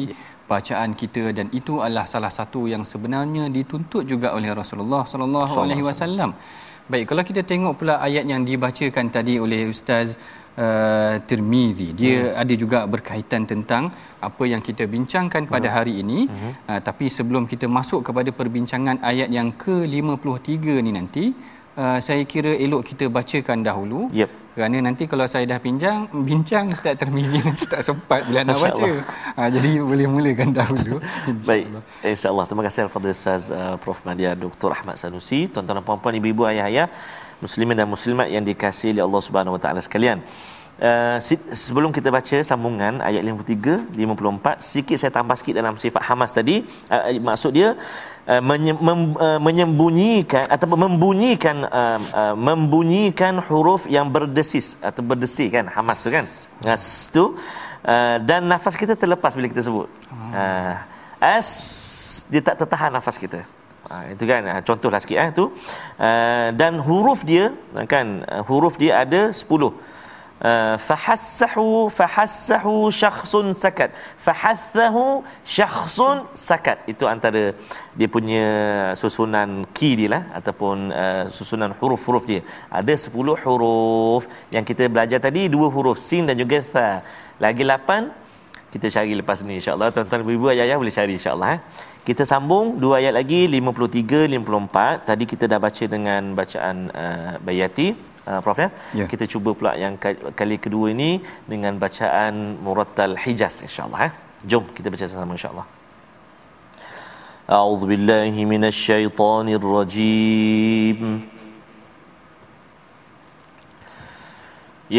bacaan 0.53 0.91
kita 1.03 1.25
dan 1.39 1.47
itu 1.59 1.75
adalah 1.85 2.05
salah 2.15 2.33
satu 2.39 2.61
yang 2.73 2.85
sebenarnya 2.93 3.45
dituntut 3.57 4.05
juga 4.13 4.29
oleh 4.39 4.51
Rasulullah 4.61 5.03
sallallahu 5.13 5.57
alaihi 5.65 5.85
wasallam. 5.89 6.33
Baik, 6.93 7.05
kalau 7.11 7.23
kita 7.29 7.43
tengok 7.51 7.75
pula 7.81 7.95
ayat 8.07 8.25
yang 8.33 8.43
dibacakan 8.49 9.07
tadi 9.17 9.35
oleh 9.45 9.61
Ustaz 9.75 10.19
uh, 10.59 11.15
Tirmizi, 11.29 11.95
dia 11.97 12.33
hmm. 12.33 12.41
ada 12.43 12.55
juga 12.57 12.79
berkaitan 12.85 13.49
tentang 13.49 13.93
apa 14.21 14.45
yang 14.45 14.61
kita 14.61 14.85
bincangkan 14.85 15.49
pada 15.49 15.69
hmm. 15.69 15.77
hari 15.77 15.95
ini. 16.03 16.21
Hmm. 16.29 16.53
Uh, 16.69 16.81
tapi 16.83 17.09
sebelum 17.09 17.49
kita 17.49 17.67
masuk 17.71 18.01
kepada 18.07 18.31
perbincangan 18.35 19.01
ayat 19.01 19.29
yang 19.33 19.55
ke-53 19.55 20.65
ni 20.85 20.93
nanti, 20.93 21.25
uh, 21.77 21.99
saya 22.03 22.23
kira 22.29 22.53
elok 22.57 22.83
kita 22.93 23.09
bacakan 23.09 23.61
dahulu. 23.65 24.09
Yep 24.13 24.43
kerana 24.53 24.85
nanti 24.85 25.09
kalau 25.09 25.25
saya 25.33 25.45
dah 25.49 25.59
pinjang 25.67 25.99
bincang 26.29 26.69
Ustaz 26.77 26.95
Termizi 27.01 27.41
nanti 27.41 27.65
tak 27.65 27.83
sempat 27.89 28.21
bila 28.29 28.41
nak 28.45 28.61
baca 28.61 28.91
ha, 29.37 29.49
jadi 29.55 29.71
boleh 29.91 30.07
mulakan 30.15 30.53
dahulu 30.61 30.97
baik 31.49 31.67
insyaallah 32.13 32.45
terima 32.49 32.65
kasih 32.69 32.81
al-fadhil 32.87 33.17
Ustaz 33.17 33.49
uh, 33.49 33.77
Prof 33.83 34.01
Nadia 34.09 34.33
Dr 34.45 34.71
Ahmad 34.77 34.97
Sanusi 35.01 35.49
tuan-tuan 35.53 35.81
dan 35.81 35.85
puan-puan 35.89 36.17
ibu-ibu 36.21 36.45
ayah-ayah 36.53 36.89
muslimin 37.45 37.77
dan 37.81 37.89
muslimat 37.91 38.31
yang 38.35 38.45
dikasihi 38.47 38.95
oleh 38.95 39.05
Allah 39.09 39.23
Subhanahu 39.27 39.57
wa 39.57 39.61
taala 39.63 39.81
sekalian. 39.83 40.21
Uh, 40.83 41.21
sebelum 41.53 41.93
kita 41.95 42.09
baca 42.09 42.39
sambungan 42.43 43.05
ayat 43.05 43.23
53 43.23 43.93
54 43.93 44.65
sikit 44.73 44.97
saya 44.99 45.13
tambah 45.15 45.37
sikit 45.39 45.55
dalam 45.61 45.75
sifat 45.77 46.03
Hamas 46.09 46.33
tadi. 46.33 46.65
Uh, 46.89 47.21
maksud 47.21 47.53
dia 47.59 47.77
Uh, 48.23 48.39
uh, 48.39 49.41
menyembunyikan 49.43 50.47
atau 50.47 50.79
membunyikan 50.79 51.67
uh, 51.67 51.99
uh, 51.99 52.35
membunyikan 52.39 53.43
huruf 53.43 53.91
yang 53.91 54.15
berdesis 54.15 54.79
atau 54.79 55.03
berdesi 55.03 55.51
kan 55.51 55.67
hamas 55.67 56.07
tu 56.07 56.11
kan? 56.15 56.23
As 56.63 57.11
tu 57.11 57.35
uh, 57.83 58.17
dan 58.23 58.47
nafas 58.47 58.79
kita 58.79 58.95
terlepas 58.95 59.35
bila 59.35 59.51
kita 59.51 59.67
sebut. 59.67 59.91
Uh, 60.31 60.79
as 61.19 61.51
dia 62.31 62.47
tak 62.47 62.63
tertahan 62.63 62.95
nafas 62.95 63.19
kita 63.19 63.43
uh, 63.95 64.05
itu 64.15 64.25
kan 64.33 64.43
uh, 64.53 64.61
contohlah 64.69 65.01
sikit 65.05 65.19
eh 65.25 65.31
tu. 65.39 65.45
Dan 66.61 66.73
huruf 66.87 67.21
dia 67.31 67.45
kan 67.93 68.07
huruf 68.49 68.75
dia 68.83 68.93
ada 69.05 69.23
10 69.31 69.93
fahassahu 70.89 71.67
fahassahu 71.99 72.75
syakhsun 73.01 73.47
sakat. 73.65 73.91
Fahathahu 74.27 75.05
syakhsun 75.55 76.27
sakat. 76.49 76.79
Itu 76.93 77.07
antara 77.15 77.43
dia 77.99 78.09
punya 78.17 78.47
susunan 79.01 79.63
key 79.77 79.93
dia 80.01 80.09
lah 80.15 80.23
ataupun 80.39 80.91
uh, 81.03 81.25
susunan 81.37 81.71
huruf-huruf 81.79 82.25
dia. 82.31 82.43
Ada 82.81 82.95
10 82.99 83.45
huruf. 83.45 84.23
Yang 84.55 84.65
kita 84.75 84.85
belajar 84.95 85.19
tadi 85.27 85.47
dua 85.55 85.69
huruf 85.71 85.99
sin 86.09 86.27
dan 86.27 86.37
juga 86.43 86.59
tha. 86.75 86.89
Lagi 87.45 87.63
8 87.63 88.23
kita 88.73 88.87
cari 88.89 89.13
lepas 89.21 89.39
ni 89.47 89.61
insyaallah. 89.61 89.89
Tuan-tuan 89.95 90.21
ibu-ibu 90.25 90.47
ayah-ayah 90.55 90.77
boleh 90.83 90.95
cari 90.99 91.13
insyaallah 91.21 91.51
eh. 91.57 91.61
Kita 92.09 92.23
sambung 92.31 92.67
dua 92.83 92.95
ayat 93.01 93.15
lagi 93.19 93.41
53 93.47 94.39
54 94.39 95.07
tadi 95.09 95.25
kita 95.33 95.45
dah 95.53 95.61
baca 95.67 95.85
dengan 95.95 96.23
bacaan 96.39 96.77
uh, 97.03 97.33
bayati 97.47 97.87
uh, 98.31 98.41
prof 98.45 98.59
ya. 98.65 98.69
Yeah. 98.99 99.09
Kita 99.13 99.25
cuba 99.33 99.51
pula 99.59 99.73
yang 99.83 99.95
kali 100.41 100.57
kedua 100.65 100.87
ini 100.95 101.11
dengan 101.53 101.75
bacaan 101.85 102.35
murattal 102.65 103.15
Hijaz 103.25 103.55
insyaallah 103.69 104.01
eh. 104.09 104.13
Jom 104.51 104.65
kita 104.77 104.87
baca 104.91 105.05
sama-sama 105.07 105.35
insyaallah. 105.39 105.67
A'udzu 107.59 107.85
billahi 107.93 108.41
minasyaitonir 108.53 109.65
rajim. 109.77 111.01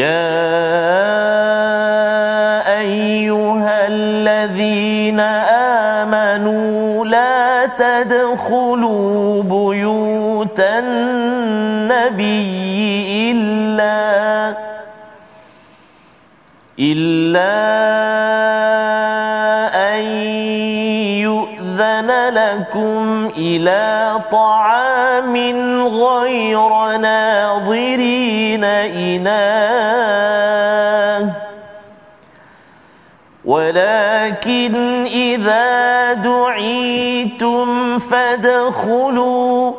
Ya 0.02 0.20
ayyuhalladzina 2.80 5.28
amanu 5.28 5.50
la 5.50 5.53
tadkhulu 8.10 9.44
buyutan 9.44 10.86
nabiyyi 11.88 12.84
إلا 16.80 17.54
أن 19.94 20.04
يؤذن 21.22 22.10
لكم 22.34 23.32
إلى 23.38 24.14
طعام 24.32 25.36
غير 25.88 26.98
ناظرين 26.98 28.64
إناه 29.14 30.04
ولكن 34.46 35.06
إذا 35.06 36.14
دعيتم 36.14 38.00
فادخلوا. 38.00 39.72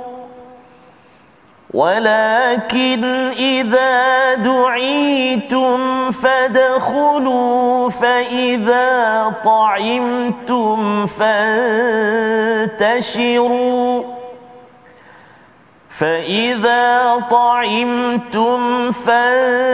ولكن 1.75 3.05
إذا 3.39 4.35
دعيتم 4.35 6.11
فادخلوا 6.11 7.91
فإذا 7.91 9.33
طعمتم 9.45 11.07
فانتشروا. 11.07 12.95
فإذا 15.99 17.17
طعمتم 17.31 18.93
فانتشروا 18.93 19.65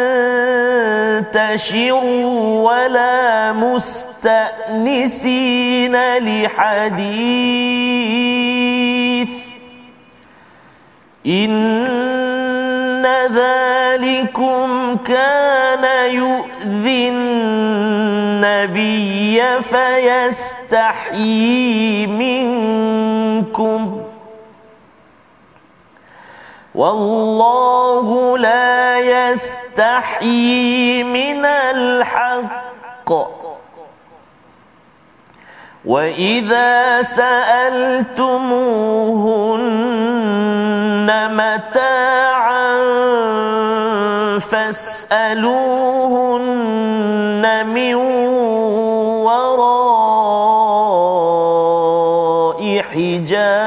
ولا 2.71 3.53
مستأنسين 3.53 4.97
لحديث 6.19 7.11
إن 11.27 13.07
ذلكم 13.33 14.97
كان 14.97 16.15
يؤذي 16.15 17.09
النبي 18.41 19.43
فيستحيي 19.63 21.27
منكم 22.07 24.00
والله 26.75 28.39
لا 28.39 28.99
يستحيي 29.31 31.05
من 31.05 31.45
الحق. 31.45 33.11
وإذا 35.85 37.03
سألتموهن 37.03 38.31
متاعا 41.33 42.79
فاسألوهن 44.39 45.55
من 47.67 47.95
وراء 49.25 49.81
حجاب 52.93 53.60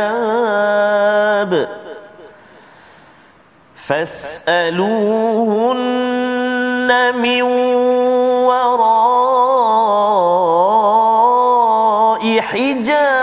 فاسألوهن 3.93 5.69
من 7.21 7.41
وراء 8.49 8.81
حجاب. 12.41 13.13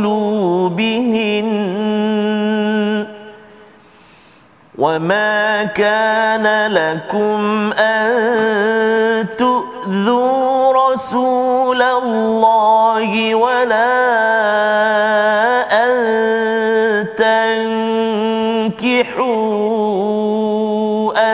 وما 4.77 5.63
كان 5.63 6.71
لكم 6.71 7.73
أن 7.73 9.27
تؤذوا 9.37 10.40
رسول 10.91 11.81
الله 11.81 13.35
ولا 13.35 13.91
أن 15.83 15.91
تنكحوا 17.15 18.17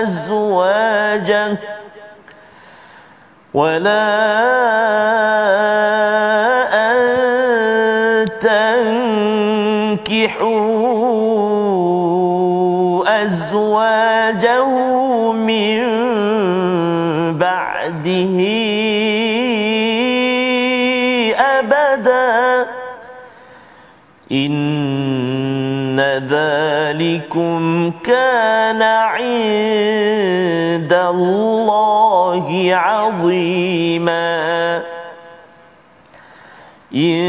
أزواجه 0.04 1.58
ولا 3.54 4.08
أن 6.74 6.98
تنكحوا 11.98 13.24
أزواجه 13.24 13.97
إن 24.32 26.00
ذلكم 26.00 27.92
كان 28.04 28.82
عند 28.82 29.14
الله 30.94 32.70
عظيما 32.76 34.82
إن 36.96 37.28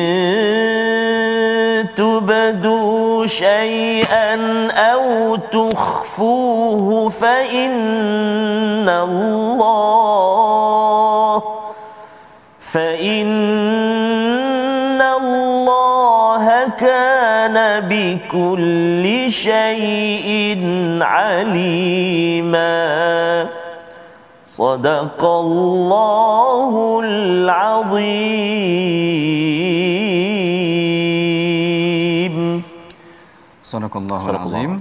تبدوا 1.97 3.27
شيئا 3.27 4.69
أو 4.73 5.37
تخفوه 5.37 7.09
فإن 7.09 8.89
الله 8.89 10.19
فإن 12.61 13.68
كان 16.78 17.58
بكل 17.90 19.04
شيء 19.32 20.30
عليما 21.02 22.78
صدق 24.48 25.22
الله 25.24 26.74
العظيم 27.04 28.64
Sadaqallahul 33.74 34.38
Azim. 34.38 34.72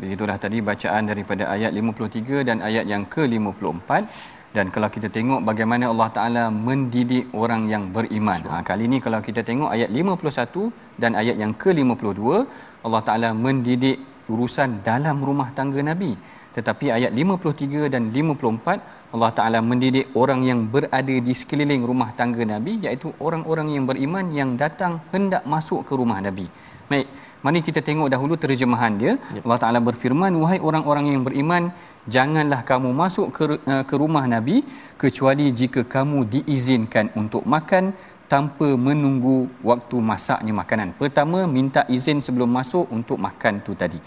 Begitulah 0.00 0.36
tadi 0.42 0.58
bacaan 0.58 1.06
daripada 1.06 1.44
ayat 1.54 1.70
53 1.70 2.42
dan 2.48 2.58
ayat 2.64 2.84
yang 2.88 3.04
ke-54 3.06 3.90
dan 4.55 4.67
kalau 4.75 4.89
kita 4.95 5.07
tengok 5.15 5.39
bagaimana 5.49 5.85
Allah 5.91 6.09
Taala 6.17 6.43
mendidik 6.67 7.25
orang 7.41 7.63
yang 7.73 7.83
beriman. 7.95 8.39
Ha, 8.51 8.63
kali 8.69 8.83
ini 8.89 8.97
kalau 9.05 9.19
kita 9.27 9.41
tengok 9.49 9.69
ayat 9.75 9.89
51 9.91 11.01
dan 11.01 11.11
ayat 11.21 11.35
yang 11.43 11.53
ke-52 11.63 12.23
Allah 12.85 13.01
Taala 13.07 13.29
mendidik 13.45 13.99
urusan 14.31 14.79
dalam 14.89 15.19
rumah 15.27 15.49
tangga 15.57 15.83
Nabi. 15.91 16.11
Tetapi 16.55 16.85
ayat 16.97 17.11
53 17.11 17.91
dan 17.93 18.03
54 18.15 19.11
Allah 19.15 19.31
Taala 19.37 19.59
mendidik 19.71 20.15
orang 20.21 20.41
yang 20.49 20.59
berada 20.75 21.15
di 21.27 21.33
sekeliling 21.41 21.83
rumah 21.89 22.09
tangga 22.19 22.43
Nabi 22.53 22.79
iaitu 22.85 23.11
orang-orang 23.27 23.75
yang 23.75 23.83
beriman 23.91 24.31
yang 24.39 24.51
datang 24.63 25.03
hendak 25.11 25.43
masuk 25.53 25.83
ke 25.89 25.93
rumah 25.99 26.19
Nabi. 26.27 26.47
Baik, 26.91 27.07
mari 27.45 27.59
kita 27.67 27.79
tengok 27.87 28.09
dahulu 28.13 28.33
terjemahan 28.43 28.93
dia. 29.01 29.13
Yep. 29.15 29.43
Allah 29.45 29.59
Taala 29.63 29.79
berfirman, 29.87 30.33
"Wahai 30.41 30.59
orang-orang 30.69 31.05
yang 31.13 31.21
beriman, 31.27 31.63
janganlah 32.15 32.61
kamu 32.71 32.89
masuk 33.01 33.27
ke 33.37 33.43
uh, 33.73 33.83
ke 33.89 33.95
rumah 34.01 34.25
Nabi 34.35 34.65
kecuali 35.03 35.45
jika 35.59 35.81
kamu 35.95 36.19
diizinkan 36.33 37.13
untuk 37.21 37.45
makan 37.55 37.93
tanpa 38.33 38.67
menunggu 38.87 39.37
waktu 39.69 39.97
masaknya 40.11 40.53
makanan. 40.61 40.97
Pertama, 41.01 41.45
minta 41.55 41.81
izin 41.95 42.19
sebelum 42.25 42.49
masuk 42.49 42.89
untuk 42.97 43.17
makan 43.21 43.61
tu 43.65 43.77
tadi. 43.81 43.99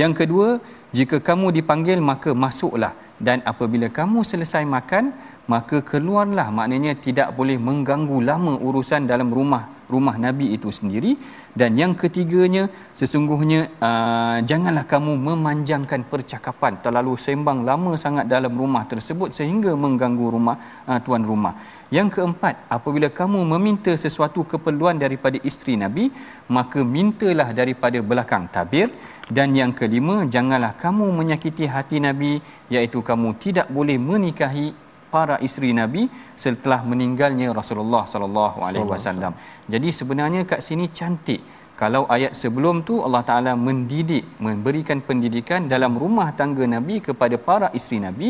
Yang 0.00 0.12
kedua, 0.24 0.48
jika 0.96 1.16
kamu 1.28 1.52
dipanggil 1.58 2.00
maka 2.00 2.32
masuklah 2.44 2.92
dan 3.16 3.40
apabila 3.50 3.88
kamu 3.98 4.20
selesai 4.30 4.64
makan 4.76 5.12
maka 5.48 5.80
keluarlah 5.90 6.48
maknanya 6.52 6.92
tidak 7.06 7.32
boleh 7.38 7.56
mengganggu 7.56 8.18
lama 8.20 8.54
urusan 8.68 9.08
dalam 9.08 9.32
rumah 9.32 9.72
rumah 9.88 10.16
nabi 10.20 10.52
itu 10.56 10.68
sendiri 10.78 11.16
dan 11.56 11.72
yang 11.80 11.92
ketiganya 11.96 12.68
sesungguhnya 12.92 13.60
uh, 13.80 14.38
janganlah 14.44 14.84
kamu 14.84 15.12
memanjangkan 15.28 16.04
percakapan 16.12 16.76
terlalu 16.84 17.16
sembang 17.16 17.64
lama 17.68 17.96
sangat 17.96 18.28
dalam 18.28 18.52
rumah 18.52 18.84
tersebut 18.84 19.32
sehingga 19.32 19.72
mengganggu 19.72 20.26
rumah 20.36 20.56
uh, 20.84 21.00
tuan 21.00 21.24
rumah. 21.24 21.56
Yang 21.88 22.08
keempat 22.20 22.68
apabila 22.76 23.08
kamu 23.08 23.40
meminta 23.56 23.92
sesuatu 24.04 24.44
keperluan 24.44 25.00
daripada 25.00 25.40
isteri 25.50 25.80
nabi 25.80 26.12
maka 26.52 26.84
mintalah 26.84 27.48
daripada 27.56 28.04
belakang 28.04 28.46
tabir. 28.52 28.92
Dan 29.26 29.58
yang 29.58 29.72
kelima 29.74 30.22
janganlah 30.34 30.78
kamu 30.78 31.10
menyakiti 31.10 31.64
hati 31.66 31.98
nabi 31.98 32.38
iaitu 32.70 33.00
kamu 33.02 33.34
tidak 33.42 33.66
boleh 33.72 33.98
menikahi 33.98 34.85
para 35.16 35.36
isteri 35.46 35.70
Nabi 35.80 36.02
setelah 36.44 36.80
meninggalnya 36.90 37.48
Rasulullah 37.60 38.04
sallallahu 38.14 38.58
alaihi 38.68 38.88
wasallam. 38.94 39.32
Jadi 39.74 39.90
sebenarnya 40.00 40.42
kat 40.50 40.60
sini 40.68 40.88
cantik. 40.98 41.42
Kalau 41.80 42.02
ayat 42.14 42.32
sebelum 42.40 42.76
tu 42.88 42.94
Allah 43.06 43.20
Taala 43.28 43.52
mendidik, 43.66 44.24
memberikan 44.46 44.98
pendidikan 45.08 45.68
dalam 45.72 45.92
rumah 46.02 46.28
tangga 46.38 46.64
Nabi 46.74 46.96
kepada 47.06 47.36
para 47.48 47.68
isteri 47.78 47.98
Nabi, 48.06 48.28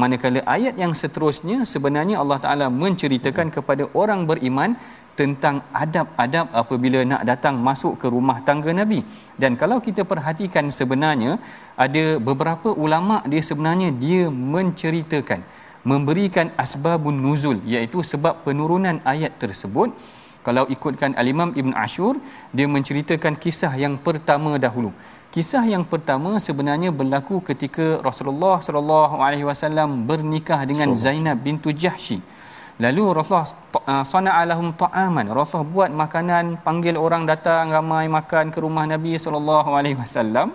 manakala 0.00 0.40
ayat 0.56 0.74
yang 0.82 0.92
seterusnya 1.00 1.58
sebenarnya 1.72 2.16
Allah 2.22 2.38
Taala 2.44 2.66
menceritakan 2.82 3.54
kepada 3.56 3.86
orang 4.00 4.26
beriman 4.30 4.74
tentang 5.20 5.56
adab-adab 5.84 6.46
apabila 6.62 6.98
nak 7.12 7.22
datang 7.30 7.54
masuk 7.68 7.94
ke 8.02 8.06
rumah 8.14 8.38
tangga 8.48 8.74
Nabi. 8.80 9.00
Dan 9.42 9.54
kalau 9.62 9.78
kita 9.86 10.02
perhatikan 10.12 10.66
sebenarnya 10.80 11.32
ada 11.86 12.04
beberapa 12.28 12.74
ulama 12.84 13.22
dia 13.30 13.42
sebenarnya 13.50 13.88
dia 14.04 14.22
menceritakan 14.30 15.42
memberikan 15.84 16.50
asbabun 16.64 17.18
nuzul 17.24 17.58
iaitu 17.62 18.02
sebab 18.02 18.42
penurunan 18.46 18.98
ayat 19.04 19.38
tersebut. 19.42 19.92
Kalau 20.46 20.64
ikutkan 20.74 21.12
al-Imam 21.20 21.52
Ibn 21.52 21.76
Ashur 21.76 22.16
dia 22.56 22.64
menceritakan 22.64 23.36
kisah 23.36 23.74
yang 23.76 24.00
pertama 24.00 24.56
dahulu. 24.56 24.90
Kisah 25.28 25.60
yang 25.68 25.84
pertama 25.84 26.40
sebenarnya 26.40 26.88
berlaku 26.88 27.44
ketika 27.44 28.00
Rasulullah 28.00 28.56
sallallahu 28.64 29.20
alaihi 29.20 29.44
wasallam 29.44 30.08
bernikah 30.08 30.64
dengan 30.64 30.96
Zainab 30.96 31.44
bintu 31.44 31.68
Jahsy. 31.68 32.24
Lalu 32.80 33.04
Rasulullah 33.12 33.50
uh, 33.92 34.04
sana'a 34.06 34.42
lahum 34.48 34.72
ta'aman. 34.72 35.28
Rasulullah 35.28 35.68
buat 35.68 35.90
makanan 35.92 36.64
panggil 36.64 36.96
orang 36.96 37.28
datang 37.28 37.74
ramai 37.76 38.06
makan 38.08 38.54
ke 38.54 38.58
rumah 38.64 38.86
Nabi 38.88 39.20
sallallahu 39.20 39.70
alaihi 39.74 39.98
wasallam 40.00 40.54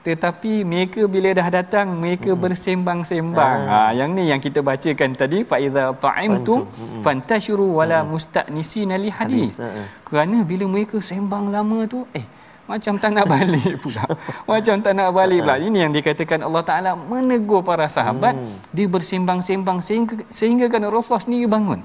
tetapi 0.00 0.64
mereka 0.64 1.04
bila 1.04 1.28
dah 1.36 1.48
datang 1.52 1.92
mereka 1.92 2.32
hmm. 2.32 2.40
bersembang-sembang 2.40 3.58
ha. 3.68 3.80
ha 3.84 3.88
yang 3.92 4.16
ni 4.16 4.32
yang 4.32 4.40
kita 4.40 4.64
bacakan 4.64 5.12
tadi 5.12 5.44
fa 5.44 5.60
iza 5.60 5.92
ta'imtum 5.92 6.64
hmm. 6.64 7.02
fantashuru 7.04 7.68
wala 7.78 8.00
hmm. 8.00 8.08
musta'nisina 8.08 8.96
li 8.96 9.12
hadis 9.12 9.60
ha. 9.60 9.68
kerana 10.08 10.40
bila 10.50 10.64
mereka 10.64 10.96
sembang 11.04 11.52
lama 11.52 11.84
tu 11.84 12.08
eh 12.16 12.24
macam 12.64 12.96
tak 13.02 13.12
nak 13.12 13.26
balik 13.28 13.76
pula 13.82 14.04
macam 14.50 14.76
tak 14.80 14.92
nak 14.96 15.10
balik 15.12 15.40
pula 15.44 15.56
ini 15.60 15.78
yang 15.84 15.92
dikatakan 15.92 16.40
Allah 16.48 16.62
Taala 16.64 16.90
menegur 16.96 17.60
para 17.60 17.84
sahabat 17.84 18.40
hmm. 18.40 18.72
dia 18.72 18.86
bersembang-sembang 18.88 19.84
sehingga 19.84 20.14
sehingga 20.32 20.66
kan 20.72 20.88
Rasulullah 20.88 21.20
sendiri 21.20 21.44
bangun 21.44 21.84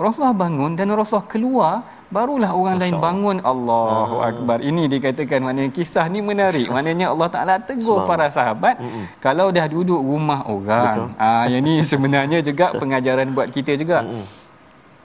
Rasulullah 0.00 0.32
bangun 0.32 0.72
dan 0.80 0.88
Rasulullah 0.96 1.28
keluar 1.28 1.72
barulah 2.08 2.56
orang 2.56 2.80
Masya 2.80 2.84
lain 2.88 2.96
bangun. 2.96 3.36
Allahu 3.44 4.16
ah. 4.24 4.32
akbar. 4.32 4.58
Ini 4.64 4.88
dikatakan 4.88 5.44
maknanya 5.44 5.70
kisah 5.76 6.08
ni 6.08 6.24
menarik. 6.24 6.72
Maknanya 6.72 7.12
Allah 7.12 7.28
Taala 7.28 7.54
tegur 7.60 8.08
para 8.08 8.32
sahabat 8.32 8.80
Mm-mm. 8.80 9.20
kalau 9.20 9.52
dah 9.52 9.68
duduk 9.68 10.00
rumah 10.00 10.48
orang. 10.48 11.12
Ah 11.20 11.44
yang 11.44 11.60
ni 11.60 11.84
sebenarnya 11.84 12.40
juga 12.40 12.72
pengajaran 12.80 13.28
buat 13.36 13.52
kita 13.52 13.76
juga. 13.76 14.08
Mm-mm. 14.08 14.24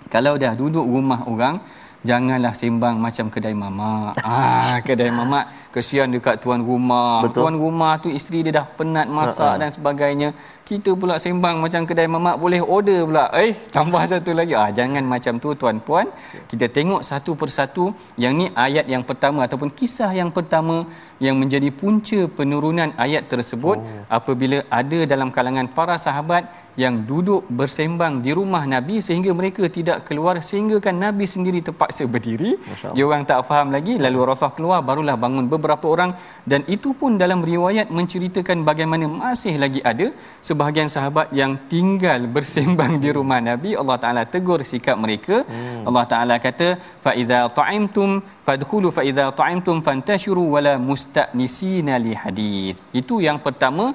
kalau 0.08 0.40
dah 0.40 0.56
duduk 0.56 0.88
rumah 0.88 1.28
orang 1.28 1.60
janganlah 2.06 2.54
sembang 2.56 2.96
macam 2.96 3.28
kedai 3.28 3.58
mamak. 3.58 4.16
Ah, 4.24 4.80
kedai 4.80 5.12
mamak 5.12 5.50
kesian 5.76 6.08
dekat 6.16 6.36
tuan 6.44 6.62
rumah. 6.70 7.28
Betul. 7.28 7.40
Tuan 7.44 7.56
rumah 7.64 7.94
tu 8.04 8.08
isteri 8.18 8.40
dia 8.46 8.54
dah 8.60 8.66
penat 8.78 9.08
masak 9.18 9.44
uh-uh. 9.44 9.60
dan 9.62 9.70
sebagainya. 9.78 10.30
Kita 10.70 10.92
pula 11.02 11.16
sembang 11.24 11.56
macam 11.64 11.82
kedai 11.90 12.08
mamak 12.16 12.36
boleh 12.44 12.62
order 12.76 13.00
pula. 13.10 13.26
Eh, 13.44 13.52
tambah 13.76 14.04
satu 14.12 14.32
lagi. 14.40 14.54
Ah, 14.64 14.70
jangan 14.78 15.04
macam 15.14 15.34
tu 15.44 15.50
tuan-puan. 15.62 16.08
Kita 16.52 16.66
tengok 16.78 17.02
satu 17.10 17.32
persatu. 17.42 17.86
Yang 18.24 18.34
ni 18.40 18.46
ayat 18.66 18.86
yang 18.94 19.04
pertama 19.10 19.40
ataupun 19.48 19.70
kisah 19.80 20.12
yang 20.20 20.32
pertama 20.38 20.78
yang 21.26 21.36
menjadi 21.42 21.70
punca 21.82 22.20
penurunan 22.38 22.90
ayat 23.06 23.24
tersebut 23.32 23.78
oh. 23.80 24.04
apabila 24.18 24.60
ada 24.80 25.00
dalam 25.12 25.30
kalangan 25.36 25.68
para 25.78 25.96
sahabat 26.06 26.44
yang 26.84 26.96
duduk 27.10 27.42
bersembang 27.60 28.14
di 28.26 28.32
rumah 28.38 28.64
Nabi 28.74 28.96
sehingga 29.08 29.32
mereka 29.40 29.64
tidak 29.78 29.98
keluar 30.08 30.36
sehingga 30.44 30.78
kan 30.86 30.96
Nabi 31.06 31.26
sendiri 31.34 31.60
terpaksa 31.68 32.04
berdiri 32.14 32.52
dia 32.96 33.04
orang 33.08 33.24
tak 33.24 33.48
faham 33.48 33.72
lagi 33.76 33.96
lalu 34.06 34.20
Rasulullah 34.28 34.56
keluar 34.58 34.80
barulah 34.84 35.16
bangun 35.16 35.46
beberapa 35.48 35.65
orang 35.94 36.12
dan 36.52 36.62
itu 36.76 36.94
pun 37.00 37.18
dalam 37.24 37.40
riwayat 37.52 37.88
menceritakan 37.98 38.62
bagaimana 38.70 39.06
masih 39.10 39.54
lagi 39.64 39.82
ada 39.92 40.08
sebahagian 40.48 40.90
sahabat 40.96 41.34
yang 41.42 41.54
tinggal 41.74 42.22
bersembang 42.36 42.94
di 43.04 43.10
rumah 43.18 43.40
Nabi 43.50 43.74
Allah 43.82 43.98
Taala 44.04 44.24
tegur 44.36 44.62
sikap 44.72 44.98
mereka 45.06 45.38
hmm. 45.44 45.88
Allah 45.90 46.06
Taala 46.12 46.36
kata 46.46 46.70
fa 47.06 47.14
idza 47.22 47.42
ta'imtum 47.60 48.12
fadkhulu 48.48 48.90
fa 48.98 49.04
idza 49.10 49.26
ta'imtum 49.40 49.78
fantashiru 49.88 50.44
wala 50.56 50.74
musta'nisina 50.90 51.96
li 52.06 52.14
hadith 52.24 52.80
itu 53.02 53.18
yang 53.28 53.40
pertama 53.46 53.86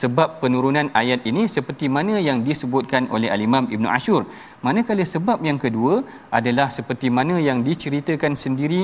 sebab 0.00 0.38
penurunan 0.42 0.86
ayat 1.00 1.20
ini 1.30 1.42
seperti 1.56 1.86
mana 1.96 2.14
yang 2.28 2.38
disebutkan 2.48 3.10
oleh 3.14 3.28
al-Imam 3.34 3.66
Ibn 3.74 3.86
Ashur. 3.96 4.22
Manakala 4.66 5.04
sebab 5.14 5.38
yang 5.48 5.58
kedua 5.64 5.94
adalah 6.38 6.68
seperti 6.76 7.08
mana 7.18 7.36
yang 7.48 7.58
diceritakan 7.68 8.36
sendiri 8.44 8.80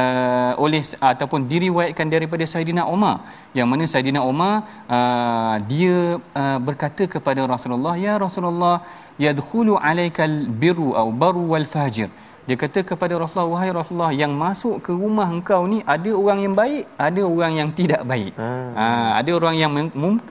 uh, 0.00 0.52
oleh 0.64 0.82
ataupun 1.12 1.50
diriwayatkan 1.52 2.08
daripada 2.14 2.44
Saidina 2.52 2.84
Umar. 2.96 3.16
Yang 3.58 3.68
mana 3.72 3.84
Saidina 3.92 4.20
Umar 4.32 4.54
uh, 4.96 5.56
dia 5.72 5.96
uh, 6.42 6.58
berkata 6.68 7.04
kepada 7.14 7.42
Rasulullah, 7.54 7.94
"Ya 8.06 8.14
Rasulullah, 8.26 8.76
yadkhulu 9.26 9.74
alaikal 9.90 10.36
birru 10.62 10.94
au 11.02 11.10
baru 11.24 11.44
wal 11.52 11.68
fajir." 11.74 12.08
Dia 12.46 12.56
kata 12.62 12.80
kepada 12.90 13.14
Rasulullah 13.18 13.50
wahai 13.54 13.70
Rasulullah 13.74 14.14
yang 14.14 14.30
masuk 14.30 14.78
ke 14.86 14.92
rumah 14.94 15.26
engkau 15.36 15.66
ni 15.72 15.78
ada 15.94 16.10
orang 16.14 16.38
yang 16.46 16.54
baik 16.54 16.82
ada 17.06 17.22
orang 17.26 17.52
yang 17.60 17.68
tidak 17.78 18.02
baik 18.10 18.32
hmm. 18.38 18.70
ha, 18.78 18.86
ada 19.18 19.30
orang 19.38 19.54
yang 19.58 19.70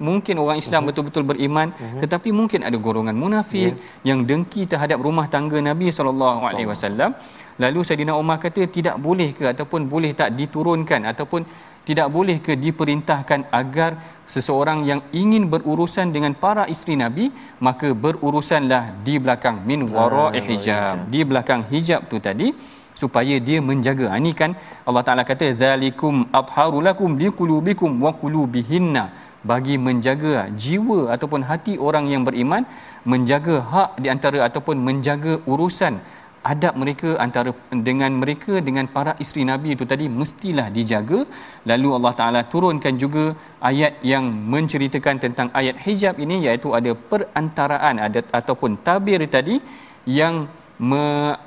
mungkin 0.09 0.35
orang 0.43 0.57
Islam 0.63 0.79
uh-huh. 0.79 0.87
betul-betul 0.95 1.23
beriman 1.31 1.75
uh-huh. 1.75 1.99
tetapi 2.03 2.31
mungkin 2.39 2.63
ada 2.67 2.77
golongan 2.79 3.19
munafik 3.23 3.75
yeah. 3.75 4.07
yang 4.15 4.23
dengki 4.29 4.63
terhadap 4.63 4.97
rumah 5.07 5.27
tangga 5.27 5.59
Nabi 5.59 5.91
sallallahu 5.91 6.47
alaihi 6.49 6.71
wasallam 6.71 7.11
lalu 7.59 7.79
Saidina 7.87 8.15
Umar 8.15 8.39
kata 8.39 8.63
tidak 8.77 8.95
boleh 9.07 9.29
ke 9.35 9.43
ataupun 9.51 9.91
boleh 9.91 10.11
tak 10.15 10.31
diturunkan 10.39 11.03
ataupun 11.11 11.43
tidak 11.87 12.07
boleh 12.15 12.37
ke 12.45 12.53
diperintahkan 12.65 13.41
agar 13.61 13.91
seseorang 14.33 14.79
yang 14.89 15.01
ingin 15.21 15.45
berurusan 15.53 16.09
dengan 16.15 16.33
para 16.43 16.65
isteri 16.73 16.97
Nabi 16.97 17.25
maka 17.67 17.93
berurusanlah 17.93 18.83
di 19.05 19.15
belakang 19.23 19.61
min 19.69 19.85
wara'i 19.95 20.41
ah, 20.41 20.45
hijab. 20.49 20.95
di 21.13 21.21
belakang 21.29 21.61
hijab 21.71 22.09
tu 22.11 22.17
tadi 22.27 22.49
supaya 23.01 23.35
dia 23.47 23.59
menjaga. 23.69 24.07
Ini 24.17 24.31
kan 24.39 24.51
Allah 24.87 25.03
Taala 25.07 25.23
kata 25.31 25.47
zalikum 25.63 26.25
atharu 26.39 26.79
lakum 26.87 27.19
liqulubikum 27.21 27.91
wa 28.05 28.11
qulubihinna. 28.21 29.05
Bagi 29.49 29.75
menjaga 29.77 30.49
jiwa 30.63 31.13
ataupun 31.13 31.45
hati 31.45 31.73
orang 31.87 32.09
yang 32.09 32.25
beriman 32.27 32.65
menjaga 33.11 33.55
hak 33.71 33.89
di 34.01 34.09
antara 34.09 34.39
ataupun 34.47 34.81
menjaga 34.87 35.33
urusan 35.45 36.01
adab 36.51 36.73
mereka 36.81 37.09
antara 37.25 37.51
dengan 37.87 38.11
mereka 38.21 38.53
dengan 38.67 38.85
para 38.95 39.13
isteri 39.23 39.43
Nabi 39.51 39.69
itu 39.75 39.85
tadi 39.91 40.05
mestilah 40.19 40.67
dijaga. 40.75 41.19
Lalu 41.71 41.89
Allah 41.97 42.13
Taala 42.19 42.41
turunkan 42.53 42.95
juga 43.03 43.25
ayat 43.69 43.93
yang 44.11 44.27
menceritakan 44.53 45.17
tentang 45.25 45.49
ayat 45.59 45.77
hijab 45.85 46.21
ini 46.25 46.37
iaitu 46.45 46.71
ada 46.79 46.93
perantaraan 47.11 47.97
ada 48.07 48.21
ataupun 48.41 48.73
tabir 48.87 49.21
tadi 49.37 49.57
yang 50.19 50.35
me, 50.89 51.03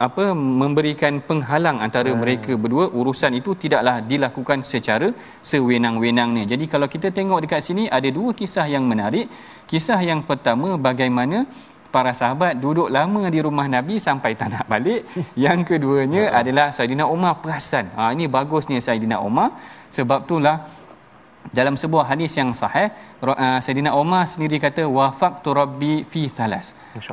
apa 0.07 0.25
memberikan 0.63 1.21
penghalang 1.29 1.79
antara 1.87 2.11
hmm. 2.13 2.21
mereka 2.23 2.53
berdua. 2.63 2.87
Urusan 3.01 3.33
itu 3.41 3.53
tidaklah 3.63 3.97
dilakukan 4.11 4.61
secara 4.73 5.09
sewenang-wenangnya. 5.53 6.45
Jadi 6.53 6.65
kalau 6.73 6.89
kita 6.95 7.11
tengok 7.19 7.45
dekat 7.45 7.63
sini 7.69 7.85
ada 7.99 8.09
dua 8.19 8.33
kisah 8.41 8.67
yang 8.75 8.85
menarik. 8.93 9.29
Kisah 9.71 10.01
yang 10.11 10.21
pertama 10.25 10.81
bagaimana 10.89 11.45
para 11.89 12.13
sahabat 12.13 12.57
duduk 12.61 12.89
lama 12.93 13.29
di 13.33 13.41
rumah 13.41 13.67
Nabi 13.67 13.97
sampai 13.97 14.37
tak 14.37 14.49
nak 14.55 14.65
balik. 14.69 15.09
Yang 15.35 15.77
keduanya 15.77 16.31
adalah 16.41 16.71
Saidina 16.73 17.09
Umar 17.09 17.41
perasan. 17.41 17.89
Ha, 17.97 18.13
ini 18.13 18.29
bagusnya 18.29 18.79
Saidina 18.81 19.19
Umar. 19.25 19.57
Sebab 19.89 20.29
itulah 20.29 20.69
dalam 21.57 21.75
sebuah 21.83 22.05
hadis 22.11 22.33
yang 22.41 22.51
sahih 22.61 22.89
uh, 23.25 23.59
Sayyidina 23.65 23.91
Umar 24.01 24.23
sendiri 24.33 24.57
kata 24.65 24.83
wafaqtu 24.99 25.51
rabbi 25.61 25.93
fi 26.13 26.23
thalas. 26.39 26.67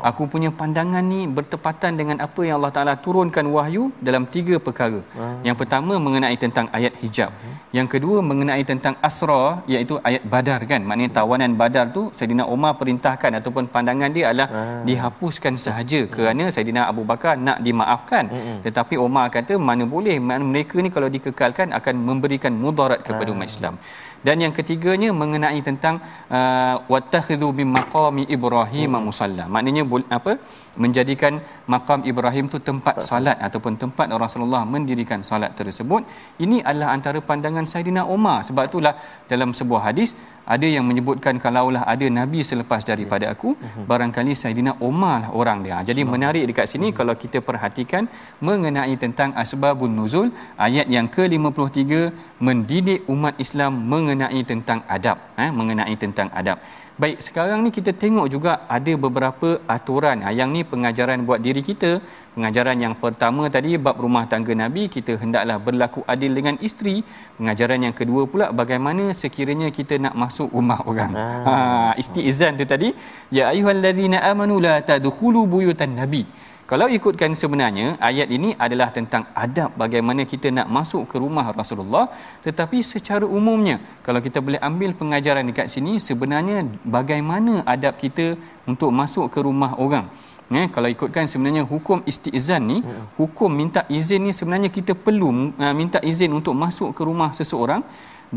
Aku 0.09 0.23
punya 0.33 0.49
pandangan 0.59 1.05
ni 1.13 1.21
bertepatan 1.37 1.93
dengan 1.99 2.17
apa 2.25 2.41
yang 2.47 2.55
Allah 2.59 2.73
Taala 2.75 2.93
turunkan 3.05 3.45
wahyu 3.55 3.83
dalam 4.07 4.23
tiga 4.35 4.55
perkara. 4.67 5.01
Ah. 5.19 5.35
yang 5.47 5.57
pertama 5.59 5.93
mengenai 6.05 6.35
tentang 6.43 6.67
ayat 6.77 6.93
hijab. 7.03 7.31
Uh 7.31 7.53
yang 7.77 7.87
kedua 7.93 8.17
mengenai 8.29 8.63
tentang 8.69 8.95
asra 9.07 9.59
iaitu 9.73 9.95
ayat 10.07 10.23
badar 10.33 10.59
kan? 10.71 10.81
Maknanya 10.89 11.11
tawanan 11.17 11.51
badar 11.61 11.85
tu 11.97 12.01
Sayyidina 12.17 12.43
Umar 12.55 12.71
perintahkan 12.79 13.31
ataupun 13.39 13.67
pandangan 13.73 14.11
dia 14.15 14.25
adalah 14.31 14.47
uh 14.59 14.63
dihapuskan 14.89 15.53
sahaja. 15.65 16.01
Uh 16.05 16.11
kerana 16.15 16.45
Sayyidina 16.55 16.81
Abu 16.91 17.03
Bakar 17.11 17.35
nak 17.47 17.59
dimaafkan. 17.67 18.25
Uh 18.31 18.57
tetapi 18.65 18.95
Umar 19.07 19.27
kata 19.37 19.53
mana 19.69 19.83
boleh 19.95 20.15
mereka 20.51 20.79
ni 20.85 20.89
kalau 20.95 21.11
dikekalkan 21.15 21.69
akan 21.79 21.95
memberikan 22.09 22.53
mudarat 22.63 23.01
kepada 23.07 23.29
umat 23.35 23.49
Islam 23.55 23.75
dan 24.27 24.37
yang 24.43 24.53
ketiganya 24.57 25.09
mengenai 25.21 25.59
tentang 25.69 25.95
uh, 26.37 26.75
wattakhidhu 26.93 27.49
min 27.59 27.69
maqami 27.77 28.23
ibrahim 28.35 28.91
hmm. 28.97 29.03
musalla. 29.07 29.45
Maknanya 29.55 29.83
apa? 30.17 30.33
Menjadikan 30.83 31.33
makam 31.73 31.99
Ibrahim 32.11 32.45
tu 32.53 32.59
tempat 32.69 32.95
salat 33.09 33.37
ataupun 33.47 33.73
tempat 33.83 34.07
Rasulullah 34.23 34.63
mendirikan 34.73 35.21
salat 35.29 35.51
tersebut. 35.59 36.01
Ini 36.43 36.57
adalah 36.69 36.89
antara 36.95 37.19
pandangan 37.29 37.65
Saidina 37.71 38.03
Umar 38.15 38.37
sebab 38.47 38.63
itulah 38.69 38.93
dalam 39.31 39.51
sebuah 39.59 39.81
hadis 39.87 40.11
ada 40.53 40.67
yang 40.75 40.85
menyebutkan 40.89 41.35
kalaulah 41.45 41.83
ada 41.93 42.07
nabi 42.19 42.41
selepas 42.51 42.81
daripada 42.91 43.25
aku 43.33 43.51
hmm. 43.57 43.85
barangkali 43.91 44.33
Saidina 44.41 44.73
Umar 44.89 45.17
lah 45.25 45.31
orang 45.41 45.59
dia 45.65 45.77
jadi 45.89 46.01
menarik 46.13 46.43
dekat 46.49 46.67
sini 46.73 46.87
hmm. 46.89 46.97
kalau 46.99 47.15
kita 47.23 47.39
perhatikan 47.49 48.03
mengenai 48.47 48.95
tentang 49.03 49.29
asbabun 49.43 49.93
nuzul 49.99 50.27
ayat 50.67 50.87
yang 50.95 51.07
ke-53 51.15 51.81
mendidik 52.47 53.01
umat 53.13 53.35
Islam 53.45 53.73
mengenai 53.93 54.41
tentang 54.51 54.81
adab 54.95 55.17
eh 55.45 55.49
mengenai 55.59 55.95
tentang 56.03 56.29
adab 56.41 56.59
Baik, 56.95 57.19
sekarang 57.27 57.59
ni 57.59 57.75
kita 57.75 57.91
tengok 57.91 58.27
juga 58.33 58.51
ada 58.75 58.93
beberapa 59.05 59.59
aturan. 59.67 60.23
Ha, 60.23 60.31
yang 60.31 60.47
ni 60.55 60.63
pengajaran 60.63 61.27
buat 61.27 61.43
diri 61.43 61.59
kita. 61.59 61.99
Pengajaran 62.35 62.77
yang 62.79 62.95
pertama 63.01 63.51
tadi 63.55 63.75
bab 63.75 63.99
rumah 63.99 64.23
tangga 64.31 64.55
Nabi, 64.55 64.87
kita 64.87 65.19
hendaklah 65.19 65.57
berlaku 65.59 66.07
adil 66.13 66.31
dengan 66.31 66.55
isteri. 66.67 67.03
Pengajaran 67.35 67.83
yang 67.83 67.95
kedua 67.99 68.23
pula 68.31 68.47
bagaimana 68.55 69.11
sekiranya 69.11 69.67
kita 69.75 69.99
nak 69.99 70.15
masuk 70.15 70.47
rumah 70.55 70.79
orang. 70.87 71.11
Ah, 71.19 71.27
ha, 71.47 71.53
isti'izan 71.99 72.55
tu 72.55 72.63
tadi, 72.63 72.95
ya 73.27 73.51
ayyuhallazina 73.51 74.23
amanu 74.31 74.63
la 74.63 74.79
tadkhulu 74.79 75.43
buyutan 75.51 75.99
nabi. 75.99 76.23
Kalau 76.65 76.87
ikutkan 76.89 77.31
sebenarnya 77.37 77.87
ayat 78.01 78.25
ini 78.37 78.49
adalah 78.65 78.89
tentang 78.89 79.23
adab 79.37 79.69
bagaimana 79.81 80.25
kita 80.31 80.49
nak 80.49 80.65
masuk 80.77 81.05
ke 81.11 81.21
rumah 81.23 81.53
Rasulullah. 81.53 82.09
Tetapi 82.45 82.81
secara 82.81 83.21
umumnya 83.37 83.77
kalau 84.05 84.17
kita 84.17 84.41
boleh 84.41 84.57
ambil 84.69 84.97
pengajaran 84.97 85.45
dekat 85.45 85.69
sini 85.69 86.01
sebenarnya 86.01 86.65
bagaimana 86.81 87.61
adab 87.73 88.01
kita 88.01 88.33
untuk 88.65 88.89
masuk 88.89 89.29
ke 89.29 89.45
rumah 89.45 89.77
orang? 89.77 90.09
Ya 90.55 90.65
kalau 90.73 90.89
ikutkan 90.95 91.29
sebenarnya 91.29 91.63
hukum 91.69 92.01
istizan 92.09 92.65
ni 92.71 92.77
ya. 92.81 92.97
hukum 93.17 93.49
minta 93.49 93.81
izin 93.97 94.29
ni 94.29 94.31
sebenarnya 94.39 94.69
kita 94.69 94.93
perlu 95.05 95.29
uh, 95.57 95.73
minta 95.73 95.97
izin 96.11 96.33
untuk 96.39 96.53
masuk 96.63 96.93
ke 96.97 97.01
rumah 97.01 97.29
seseorang 97.33 97.81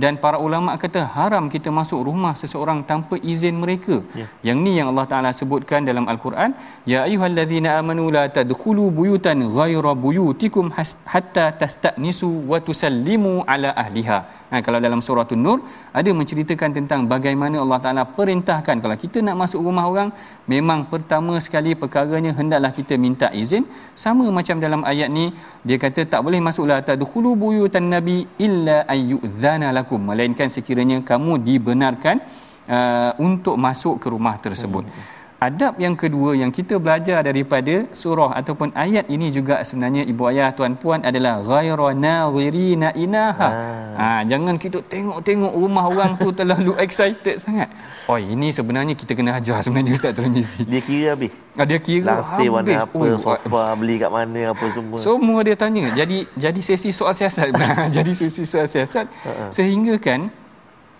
dan 0.03 0.15
para 0.23 0.39
ulama 0.47 0.73
kata 0.83 1.01
haram 1.17 1.45
kita 1.55 1.69
masuk 1.79 2.01
rumah 2.09 2.33
seseorang 2.41 2.81
tanpa 2.91 3.15
izin 3.33 3.57
mereka. 3.63 3.97
Ya. 4.21 4.27
yang 4.49 4.59
ni 4.65 4.73
yang 4.79 4.89
Allah 4.93 5.07
Taala 5.11 5.31
sebutkan 5.41 5.83
dalam 5.91 6.05
al-Quran 6.13 6.51
ya 6.93 6.99
ayyuhallazina 7.09 7.71
amanu 7.81 8.05
la 8.17 8.25
tadkhulu 8.39 8.85
buyutan 8.99 9.41
ghayra 9.59 9.93
buyutikum 10.05 10.67
hatta 11.13 11.47
tastanisu 11.63 12.31
wa 12.51 12.61
tusallimu 12.69 13.33
ala 13.55 13.73
ahliha. 13.85 14.21
Ha, 14.51 14.59
kalau 14.67 14.79
dalam 14.85 15.01
surah 15.07 15.29
An-Nur 15.37 15.59
ada 15.99 16.11
menceritakan 16.19 16.71
tentang 16.77 17.01
bagaimana 17.13 17.57
Allah 17.65 17.81
Taala 17.85 18.03
perintahkan 18.19 18.77
kalau 18.85 18.97
kita 19.03 19.19
nak 19.27 19.37
masuk 19.43 19.61
rumah 19.67 19.85
orang 19.91 20.09
memang 20.53 20.81
pertama 20.93 21.35
sekali 21.47 21.73
perkaranya 21.83 22.33
hendaklah 22.39 22.73
kita 22.79 22.97
minta 23.07 23.29
izin. 23.43 23.65
Sama 24.05 24.27
macam 24.39 24.57
dalam 24.65 24.83
ayat 24.93 25.09
ni 25.17 25.27
dia 25.69 25.77
kata 25.85 26.03
tak 26.13 26.23
boleh 26.27 26.41
masuklah 26.49 26.81
tadkhulu 26.89 27.33
buyutan 27.43 27.89
nabi 27.97 28.17
illa 28.47 28.79
ayyudzana 28.95 29.69
lakum 29.79 29.88
melainkan 29.97 30.53
sekiranya 30.53 31.01
kamu 31.01 31.41
dibenarkan 31.41 32.21
uh, 32.69 33.17
untuk 33.23 33.57
masuk 33.57 33.97
ke 33.97 34.13
rumah 34.13 34.37
tersebut. 34.37 34.85
Hmm 34.85 35.18
adab 35.39 35.79
yang 35.79 35.95
kedua 35.95 36.35
yang 36.35 36.51
kita 36.51 36.83
belajar 36.83 37.23
daripada 37.23 37.87
surah 37.95 38.35
ataupun 38.35 38.75
ayat 38.75 39.07
ini 39.07 39.31
juga 39.31 39.63
sebenarnya 39.63 40.03
ibu 40.03 40.27
ayah 40.27 40.51
tuan 40.51 40.75
puan 40.75 40.99
adalah 41.07 41.39
ghayra 41.47 41.95
nazirina 41.95 42.91
inaha. 42.99 43.49
Ha. 43.49 43.49
ha 43.95 44.09
jangan 44.27 44.59
kita 44.59 44.83
tengok-tengok 44.83 45.55
rumah 45.55 45.87
orang 45.87 46.19
tu 46.19 46.35
terlalu 46.35 46.75
excited 46.83 47.39
sangat. 47.39 47.71
Oh 48.11 48.19
ini 48.19 48.51
sebenarnya 48.51 48.99
kita 48.99 49.15
kena 49.15 49.39
ajar 49.39 49.63
sebenarnya 49.63 49.95
Ustaz 49.95 50.19
Tirmizi. 50.19 50.67
Dia 50.67 50.83
kira 50.83 51.15
habis. 51.15 51.33
Ha, 51.55 51.63
dia 51.63 51.79
kira 51.79 52.19
Lasir 52.19 52.51
warna 52.51 52.75
apa, 52.83 52.99
oh, 52.99 53.19
sofa 53.23 53.63
beli 53.79 54.03
kat 54.03 54.11
mana 54.11 54.43
apa 54.51 54.65
semua. 54.75 54.99
Semua 54.99 55.39
dia 55.47 55.55
tanya. 55.55 55.87
Jadi 55.95 56.27
jadi 56.35 56.61
sesi 56.65 56.91
soal 56.91 57.15
siasat. 57.15 57.55
jadi 57.97 58.11
sesi 58.11 58.43
soal 58.43 58.67
siasat 58.67 59.07
uh-uh. 59.07 59.51
sehingga 59.55 60.03
kan 60.03 60.35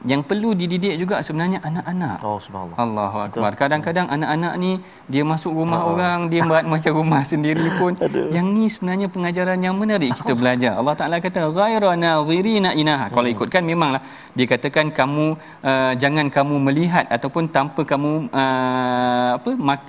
yang 0.07 0.23
perlu 0.23 0.55
dididik 0.55 0.95
juga 0.95 1.19
sebenarnya 1.27 1.59
anak-anak. 1.59 2.23
Oh 2.23 2.39
subhanallah. 2.39 2.79
Allahu 2.79 3.19
akbar. 3.27 3.51
Kadang-kadang 3.59 4.07
anak-anak 4.07 4.55
ni 4.63 4.79
dia 5.11 5.27
masuk 5.27 5.51
rumah 5.51 5.83
oh. 5.83 5.99
orang, 5.99 6.31
dia 6.31 6.47
buat 6.47 6.63
macam 6.73 6.93
rumah 6.95 7.27
sendiri 7.27 7.67
pun. 7.75 7.99
Aduh. 8.07 8.31
Yang 8.31 8.47
ni 8.55 8.65
sebenarnya 8.71 9.11
pengajaran 9.11 9.59
yang 9.59 9.75
menarik 9.75 10.15
kita 10.15 10.39
belajar. 10.39 10.79
Allah 10.79 10.95
Taala 10.95 11.19
kata 11.19 11.51
ghaira 11.51 11.99
nazirina 11.99 12.79
inaha. 12.79 13.11
Hmm. 13.11 13.15
Kalau 13.19 13.29
ikutkan 13.35 13.63
memanglah 13.67 14.03
dikatakan 14.39 14.95
kamu 14.95 15.35
uh, 15.67 15.93
jangan 15.99 16.31
kamu 16.31 16.55
melihat 16.63 17.05
ataupun 17.11 17.51
tanpa 17.51 17.83
kamu 17.83 18.31
uh, 18.31 19.31
apa 19.35 19.51
mak, 19.59 19.81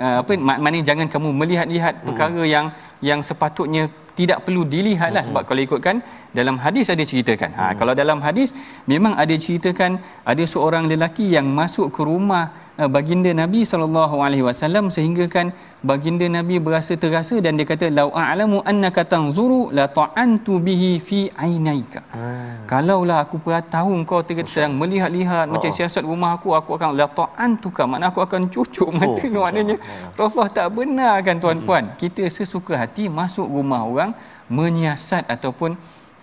uh, 0.00 0.24
apa 0.24 0.32
maknanya 0.40 0.80
jangan 0.88 1.04
kamu 1.04 1.28
melihat-lihat 1.36 2.00
hmm. 2.00 2.04
perkara 2.08 2.42
yang 2.48 2.72
yang 3.04 3.20
sepatutnya 3.20 3.92
tidak 4.18 4.42
perlu 4.42 4.66
dilihatlah 4.66 5.22
sebab 5.22 5.42
kalau 5.46 5.62
ikutkan 5.62 6.02
dalam 6.40 6.56
hadis 6.64 6.86
ada 6.94 7.04
ceritakan. 7.10 7.50
Ha 7.58 7.64
kalau 7.80 7.92
dalam 8.00 8.18
hadis 8.26 8.50
memang 8.92 9.12
ada 9.22 9.34
ceritakan 9.44 9.92
ada 10.32 10.44
seorang 10.54 10.86
lelaki 10.92 11.26
yang 11.36 11.46
masuk 11.60 11.88
ke 11.96 12.02
rumah 12.10 12.44
uh, 12.80 12.88
baginda 12.96 13.30
Nabi 13.42 13.60
sallallahu 13.70 14.16
alaihi 14.26 14.44
wasallam 14.48 14.86
sehingga 14.96 15.26
kan 15.34 15.46
baginda 15.90 16.26
Nabi 16.36 16.56
berasa 16.66 16.94
terasa 17.02 17.36
dan 17.44 17.58
dia 17.58 17.66
kata 17.72 17.86
lau 17.98 18.08
a'lamu 18.24 18.58
annaka 18.70 19.02
tanzuru 19.12 19.60
la 19.78 19.86
ta'antu 19.98 20.54
bihi 20.66 20.90
fi 21.08 21.20
ainaika. 21.46 22.00
Hmm. 22.14 22.66
Kalaulah 22.70 23.18
aku 23.26 23.36
pernah 23.44 23.62
tahu 23.74 23.90
kau 24.10 24.22
tengah 24.28 24.46
sedang 24.54 24.74
melihat-lihat 24.80 25.46
oh. 25.46 25.52
macam 25.54 25.70
siasat 25.78 26.02
rumah 26.10 26.30
aku 26.38 26.54
aku 26.60 26.70
akan 26.78 26.98
la 27.00 27.08
ta'antuka 27.20 27.82
makna 27.90 28.08
aku 28.12 28.22
akan 28.26 28.42
cucuk 28.54 28.90
mata 28.98 29.22
oh. 29.34 29.42
maknanya 29.44 29.76
Rasulullah 30.18 30.52
tak 30.58 30.68
benarkan 30.76 31.36
tuan-puan 31.42 31.84
hmm. 31.90 31.96
kita 32.02 32.24
sesuka 32.38 32.74
hati 32.82 33.06
masuk 33.20 33.46
rumah 33.56 33.82
orang 33.90 34.10
menyiasat 34.48 35.28
ataupun 35.34 35.76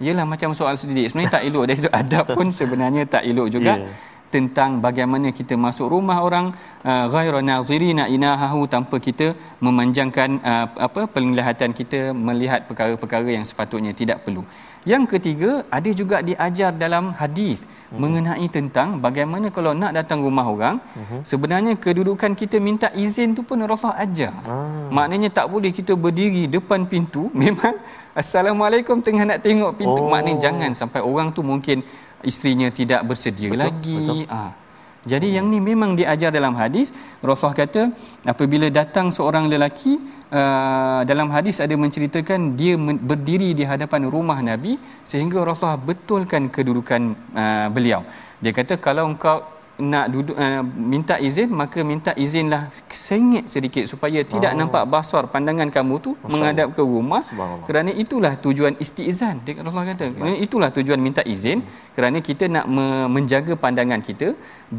ialah 0.03 0.25
macam 0.27 0.51
soal 0.59 0.75
sedidik 0.81 1.07
sebenarnya 1.11 1.33
tak 1.37 1.43
elok 1.47 1.63
dari 1.67 1.77
sudut 1.79 1.95
adab 2.01 2.25
pun 2.37 2.47
sebenarnya 2.59 3.03
tak 3.07 3.23
elok 3.29 3.47
juga 3.55 3.73
yeah. 3.79 3.91
tentang 4.33 4.83
bagaimana 4.83 5.31
kita 5.31 5.55
masuk 5.55 5.87
rumah 5.95 6.19
orang 6.27 6.51
uh, 6.83 7.05
ghairu 7.13 7.39
nazirina 7.39 8.03
inahahu 8.15 8.67
tanpa 8.67 8.99
kita 8.99 9.27
memanjangkan 9.63 10.29
uh, 10.43 10.67
apa 10.87 11.07
penglihatan 11.07 11.71
kita 11.71 12.11
melihat 12.11 12.67
perkara-perkara 12.67 13.29
yang 13.31 13.45
sepatutnya 13.47 13.95
tidak 13.95 14.27
perlu. 14.27 14.43
Yang 14.85 15.17
ketiga 15.17 15.51
ada 15.77 15.89
juga 15.89 16.21
diajar 16.21 16.69
dalam 16.69 17.09
hadis 17.17 17.65
uh-huh. 17.65 17.97
mengenai 17.97 18.45
tentang 18.53 19.01
bagaimana 19.01 19.49
kalau 19.49 19.73
nak 19.73 19.97
datang 19.97 20.21
rumah 20.21 20.45
orang 20.45 20.77
uh-huh. 20.77 21.21
sebenarnya 21.25 21.73
kedudukan 21.85 22.37
kita 22.37 22.61
minta 22.61 22.93
izin 22.93 23.33
tu 23.33 23.41
pun 23.41 23.57
Rasulullah 23.65 24.05
ajar. 24.05 24.33
Uh-huh. 24.45 24.93
Maknanya 24.93 25.29
tak 25.33 25.49
boleh 25.49 25.73
kita 25.73 25.97
berdiri 25.97 26.45
depan 26.45 26.85
pintu 26.85 27.33
memang 27.43 27.75
assalamualaikum 28.13 29.01
tengah 29.01 29.25
nak 29.25 29.41
tengok 29.41 29.73
pintu 29.73 30.01
oh. 30.05 30.09
maknanya 30.13 30.49
jangan 30.49 30.71
sampai 30.71 31.01
orang 31.01 31.33
tu 31.33 31.41
mungkin 31.41 31.81
isterinya 32.21 32.69
tidak 32.69 33.01
bersedia 33.09 33.49
betul, 33.49 33.61
lagi. 33.65 33.97
Betul. 34.05 34.21
Ah. 34.29 34.64
Jadi 35.05 35.37
yang 35.37 35.47
ni 35.53 35.61
memang 35.61 35.93
diajar 35.93 36.33
dalam 36.33 36.57
hadis. 36.57 36.89
Rasulullah 37.21 37.61
kata 37.61 37.81
apabila 38.25 38.67
datang 38.73 39.13
seorang 39.13 39.45
lelaki 39.45 40.01
uh, 40.33 41.05
dalam 41.05 41.29
hadis 41.29 41.61
ada 41.61 41.77
menceritakan 41.77 42.57
dia 42.57 42.73
berdiri 42.79 43.53
di 43.53 43.61
hadapan 43.61 44.09
rumah 44.09 44.41
Nabi 44.41 44.81
sehingga 45.05 45.45
Rasulullah 45.45 45.77
betulkan 45.77 46.49
kedudukan 46.49 47.01
uh, 47.37 47.67
beliau. 47.69 48.01
Dia 48.41 48.51
kata 48.51 48.81
kalau 48.81 49.13
engkau 49.13 49.54
nak 49.79 50.05
duduk 50.13 50.37
uh, 50.39 50.63
minta 50.63 51.15
izin 51.19 51.49
maka 51.51 51.79
minta 51.83 52.11
izinlah 52.15 52.71
sengit 52.87 53.51
sedikit 53.51 53.83
supaya 53.91 54.23
tidak 54.23 54.51
oh. 54.55 54.57
nampak 54.59 54.83
basar 54.87 55.27
pandangan 55.33 55.67
kamu 55.67 55.95
tu 56.05 56.11
Masya 56.15 56.31
menghadap 56.31 56.67
ke 56.77 56.83
rumah. 56.93 57.23
Kerana 57.67 57.91
itulah 58.03 58.33
tujuan 58.39 58.75
istizan. 58.79 59.43
Dia 59.43 59.59
Rasulullah 59.59 59.91
kata 59.91 60.05
kerana 60.15 60.37
itulah 60.47 60.69
tujuan 60.71 60.99
minta 61.07 61.23
izin. 61.35 61.59
Hmm. 61.59 61.83
kerana 61.95 62.17
kita 62.19 62.45
nak 62.55 62.65
me- 62.75 63.07
menjaga 63.15 63.53
pandangan 63.55 64.01
kita 64.03 64.27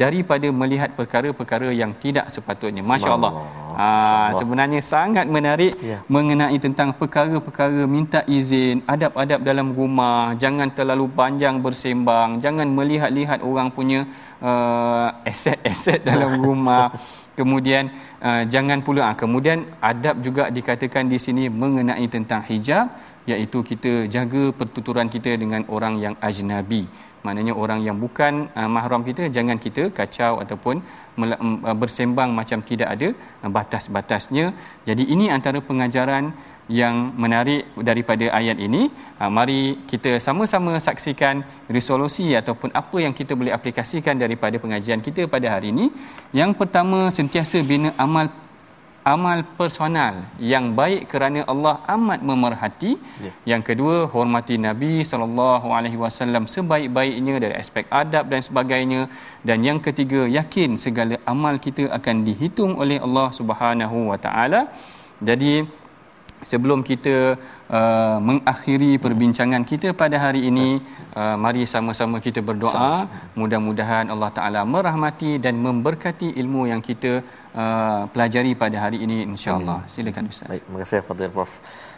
daripada 0.03 0.49
melihat 0.61 0.91
perkara-perkara 0.99 1.69
yang 1.73 1.93
tidak 2.03 2.27
sepatutnya. 2.35 2.83
masya-Allah. 2.85 3.33
Ha, 3.77 3.87
sebenarnya 4.33 4.81
sangat 4.81 5.27
menarik 5.37 5.77
ya. 5.85 6.01
mengenai 6.09 6.57
tentang 6.57 6.97
perkara-perkara 7.01 7.85
minta 7.85 8.21
izin 8.25 8.81
adab-adab 8.95 9.41
dalam 9.49 9.69
rumah. 9.79 10.33
Jangan 10.43 10.73
terlalu 10.73 11.07
panjang 11.13 11.61
bersembang. 11.65 12.41
Jangan 12.45 12.69
melihat-lihat 12.79 13.41
orang 13.51 13.69
punya 13.69 14.01
uh, 14.41 15.09
aset-aset 15.25 16.03
dalam 16.05 16.41
rumah. 16.41 16.93
Kemudian 17.37 17.93
uh, 18.25 18.43
jangan 18.49 18.81
pula 18.81 19.13
uh, 19.13 19.15
kemudian 19.23 19.69
adab 19.81 20.25
juga 20.25 20.49
dikatakan 20.49 21.05
di 21.13 21.19
sini 21.21 21.53
mengenai 21.53 22.07
tentang 22.09 22.41
hijab 22.49 22.97
iaitu 23.29 23.61
kita 23.61 23.93
jaga 24.09 24.55
pertuturan 24.57 25.09
kita 25.13 25.37
dengan 25.37 25.63
orang 25.69 26.01
yang 26.01 26.15
ajnabi. 26.29 26.89
Maknanya 27.27 27.55
orang 27.59 27.83
yang 27.83 27.99
bukan 27.99 28.47
uh, 28.55 28.71
mahram 28.71 29.03
kita 29.03 29.27
jangan 29.37 29.59
kita 29.59 29.91
kacau 29.91 30.39
ataupun 30.43 30.79
mel- 31.21 31.37
uh, 31.37 31.77
bersembang 31.77 32.31
macam 32.31 32.63
tidak 32.63 32.89
ada 32.95 33.09
uh, 33.43 33.51
batas-batasnya. 33.51 34.55
Jadi 34.89 35.05
ini 35.15 35.27
antara 35.37 35.59
pengajaran 35.59 36.31
yang 36.67 37.15
menarik 37.15 37.63
daripada 37.89 38.27
ayat 38.39 38.59
ini 38.59 38.91
uh, 39.23 39.31
mari 39.31 39.79
kita 39.91 40.19
sama-sama 40.19 40.75
saksikan 40.83 41.47
resolusi 41.71 42.35
ataupun 42.35 42.75
apa 42.75 42.97
yang 43.05 43.15
kita 43.15 43.39
boleh 43.39 43.55
aplikasikan 43.55 44.19
daripada 44.19 44.59
pengajian 44.59 44.99
kita 44.99 45.31
pada 45.31 45.47
hari 45.55 45.71
ini 45.71 45.87
yang 46.35 46.51
pertama 46.59 47.07
sentiasa 47.19 47.63
bina 47.63 47.95
amal 47.95 48.27
amal 49.15 49.39
personal 49.59 50.15
yang 50.53 50.65
baik 50.79 51.07
kerana 51.13 51.41
Allah 51.53 51.75
amat 51.95 52.21
memerhati. 52.29 52.93
Ya. 53.27 53.33
Yang 53.55 53.63
kedua, 53.69 53.97
hormati 54.15 54.59
Nabi 54.59 55.07
sallallahu 55.11 55.71
alaihi 55.77 55.99
wasallam 56.05 56.51
sebaik-baiknya 56.55 57.35
dari 57.45 57.55
aspek 57.63 57.87
adab 58.03 58.27
dan 58.33 58.43
sebagainya. 58.49 59.01
Dan 59.47 59.63
yang 59.69 59.79
ketiga, 59.87 60.27
yakin 60.39 60.75
segala 60.85 61.23
amal 61.35 61.63
kita 61.67 61.87
akan 61.99 62.27
dihitung 62.27 62.75
oleh 62.83 62.99
Allah 63.07 63.29
Subhanahu 63.39 64.11
wa 64.11 64.19
taala. 64.27 64.63
Jadi 65.23 65.55
sebelum 66.43 66.81
kita 66.91 67.17
uh, 67.71 68.19
mengakhiri 68.29 69.01
perbincangan 69.05 69.63
kita 69.71 69.97
pada 70.03 70.17
hari 70.25 70.49
ini 70.51 70.69
uh, 71.17 71.37
mari 71.45 71.65
sama-sama 71.65 72.21
kita 72.27 72.41
berdoa. 72.45 73.09
Mudah-mudahan 73.41 74.13
Allah 74.15 74.31
taala 74.39 74.61
merahmati 74.75 75.41
dan 75.41 75.57
memberkati 75.67 76.37
ilmu 76.43 76.69
yang 76.73 76.83
kita 76.85 77.25
uh, 77.57 78.03
pelajari 78.13 78.53
pada 78.55 78.77
hari 78.85 79.01
ini 79.07 79.25
insya-Allah 79.25 79.81
silakan 79.95 80.29
ustaz. 80.33 80.49
Baik 80.53 80.63
terima 80.67 80.79
kasih 80.85 81.01
fadil 81.09 81.33
prof 81.37 81.53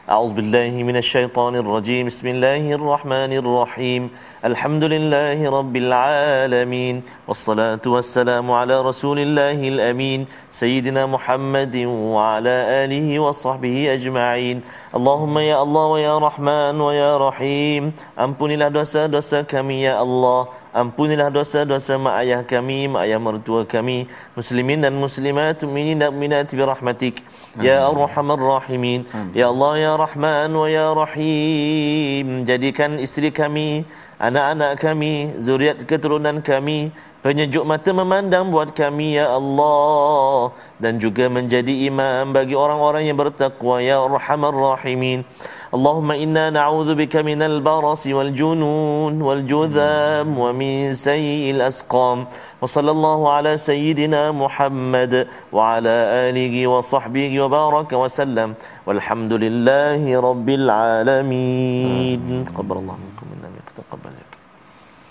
أعوذ 0.08 0.32
بالله 0.32 0.72
من 0.88 0.96
الشيطان 0.96 1.56
الرجيم. 1.56 2.08
بسم 2.08 2.26
الله 2.28 2.64
الرحمن 2.80 3.32
الرحيم. 3.44 4.02
الحمد 4.44 4.84
لله 4.84 5.38
رب 5.58 5.74
العالمين 5.76 6.96
والصلاة 7.28 7.84
والسلام 7.84 8.46
على 8.50 8.76
رسول 8.80 9.18
الله 9.20 9.60
الأمين 9.68 10.20
سيدنا 10.48 11.04
محمد 11.06 11.76
وعلى 12.16 12.56
آله 12.88 13.08
وصحبه 13.20 13.76
أجمعين. 14.00 14.56
اللهم 14.96 15.34
يا 15.38 15.56
الله 15.62 15.86
ويا 15.86 16.14
رحمن 16.18 16.80
ويا 16.80 17.12
رحيم. 17.28 17.92
أمبني 18.16 18.56
dosa-dosa 18.72 19.44
kami 19.44 19.84
ya 19.84 20.00
Allah 20.00 20.48
Ampunilah 20.78 21.34
dosa-dosa 21.34 21.98
mak 21.98 22.22
ayah 22.22 22.46
kami, 22.46 22.86
mak 22.86 23.02
ayah 23.10 23.18
mertua 23.18 23.66
kami, 23.66 24.06
muslimin 24.38 24.78
dan 24.78 24.94
muslimat, 24.94 25.58
mukminin 25.66 25.98
dan 25.98 26.14
mukminat 26.14 26.46
bi 26.54 26.62
rahmatik. 26.62 27.26
Ya 27.58 27.82
Arhamar 27.82 28.38
Rahimin. 28.38 29.02
Ya 29.34 29.50
Allah 29.50 29.72
ya 29.74 29.92
Rahman 29.98 30.54
wa 30.54 30.70
ya 30.70 30.94
Rahim. 30.94 32.46
Jadikan 32.46 33.02
isteri 33.02 33.34
kami, 33.34 33.82
anak-anak 34.22 34.78
kami, 34.78 35.34
zuriat 35.42 35.82
keturunan 35.82 36.38
kami 36.46 36.94
Penyejuk 37.18 37.66
mata 37.66 37.90
memandang 37.90 38.46
buat 38.54 38.70
kami 38.70 39.18
Ya 39.18 39.26
Allah. 39.26 40.54
Dan 40.78 41.02
juga 41.02 41.26
menjadi 41.26 41.90
imam 41.90 42.30
bagi 42.30 42.54
orang-orang 42.54 43.10
yang 43.10 43.18
bertakwa 43.18 43.82
Ya 43.82 43.98
Arhamar 43.98 44.54
Rahimin. 44.54 45.26
Allahumma 45.74 46.14
inna 46.16 46.48
na'udhu 46.48 46.96
bika 46.96 47.26
minal 47.26 47.58
barasi 47.60 48.14
wal 48.16 48.30
junun 48.30 49.18
wal 49.18 49.42
judham 49.44 50.30
wa 50.30 50.54
min 50.54 50.94
sayyil 50.94 51.58
asqam. 51.58 52.30
Wa 52.62 52.64
sallallahu 52.64 53.26
ala 53.26 53.58
sayyidina 53.58 54.30
Muhammad 54.30 55.26
wa 55.50 55.74
ala 55.74 56.30
alihi 56.30 56.70
wa 56.70 56.80
sahbihi 56.80 57.34
wa 57.44 57.50
baraka 57.50 57.98
wa 57.98 58.06
sallam. 58.06 58.54
Walhamdulillahi 58.86 60.16
rabbil 60.16 60.70
alamin. 60.70 62.46
Qabar 62.46 62.78
Allah 62.78 62.96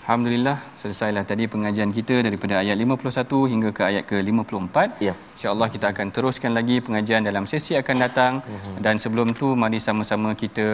Alhamdulillah 0.08 0.56
selesailah 0.80 1.22
tadi 1.30 1.44
pengajian 1.52 1.90
kita 1.96 2.24
daripada 2.26 2.54
ayat 2.64 2.80
51 2.80 3.52
hingga 3.52 3.70
ke 3.76 3.82
ayat 3.90 4.04
ke-54. 4.08 4.76
Ya. 5.04 5.12
InsyaAllah 5.38 5.68
kita 5.74 5.86
akan 5.94 6.06
teruskan 6.14 6.50
lagi 6.58 6.76
pengajian 6.86 7.22
dalam 7.28 7.44
sesi 7.50 7.72
akan 7.80 7.96
datang 8.02 8.32
uh-huh. 8.42 8.82
dan 8.84 8.98
sebelum 9.02 9.28
tu 9.40 9.48
mari 9.62 9.78
sama-sama 9.78 10.30
kita 10.42 10.66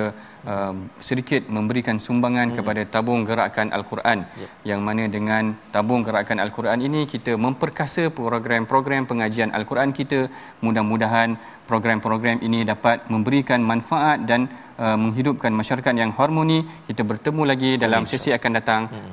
uh, 0.52 0.72
sedikit 1.08 1.42
memberikan 1.56 2.00
sumbangan 2.00 2.48
uh-huh. 2.48 2.56
kepada 2.64 2.82
tabung 2.94 3.28
gerakan 3.28 3.68
Al-Quran 3.76 4.24
ya. 4.42 4.48
yang 4.70 4.80
mana 4.86 5.04
dengan 5.16 5.52
tabung 5.74 6.00
gerakan 6.06 6.40
Al-Quran 6.44 6.80
ini 6.80 7.04
kita 7.04 7.36
memperkasa 7.36 8.08
program-program 8.08 9.04
pengajian 9.10 9.52
Al-Quran 9.58 9.92
kita 9.92 10.32
mudah-mudahan 10.64 11.36
program-program 11.68 12.40
ini 12.48 12.64
dapat 12.64 13.04
memberikan 13.12 13.60
manfaat 13.60 14.24
dan 14.24 14.48
uh, 14.80 14.96
menghidupkan 14.96 15.52
masyarakat 15.60 15.92
yang 15.92 16.08
harmoni 16.16 16.64
kita 16.88 17.04
bertemu 17.04 17.42
lagi 17.52 17.70
dalam 17.84 18.08
sesi 18.08 18.32
akan 18.32 18.52
datang 18.56 18.82
uh-huh. 18.88 19.12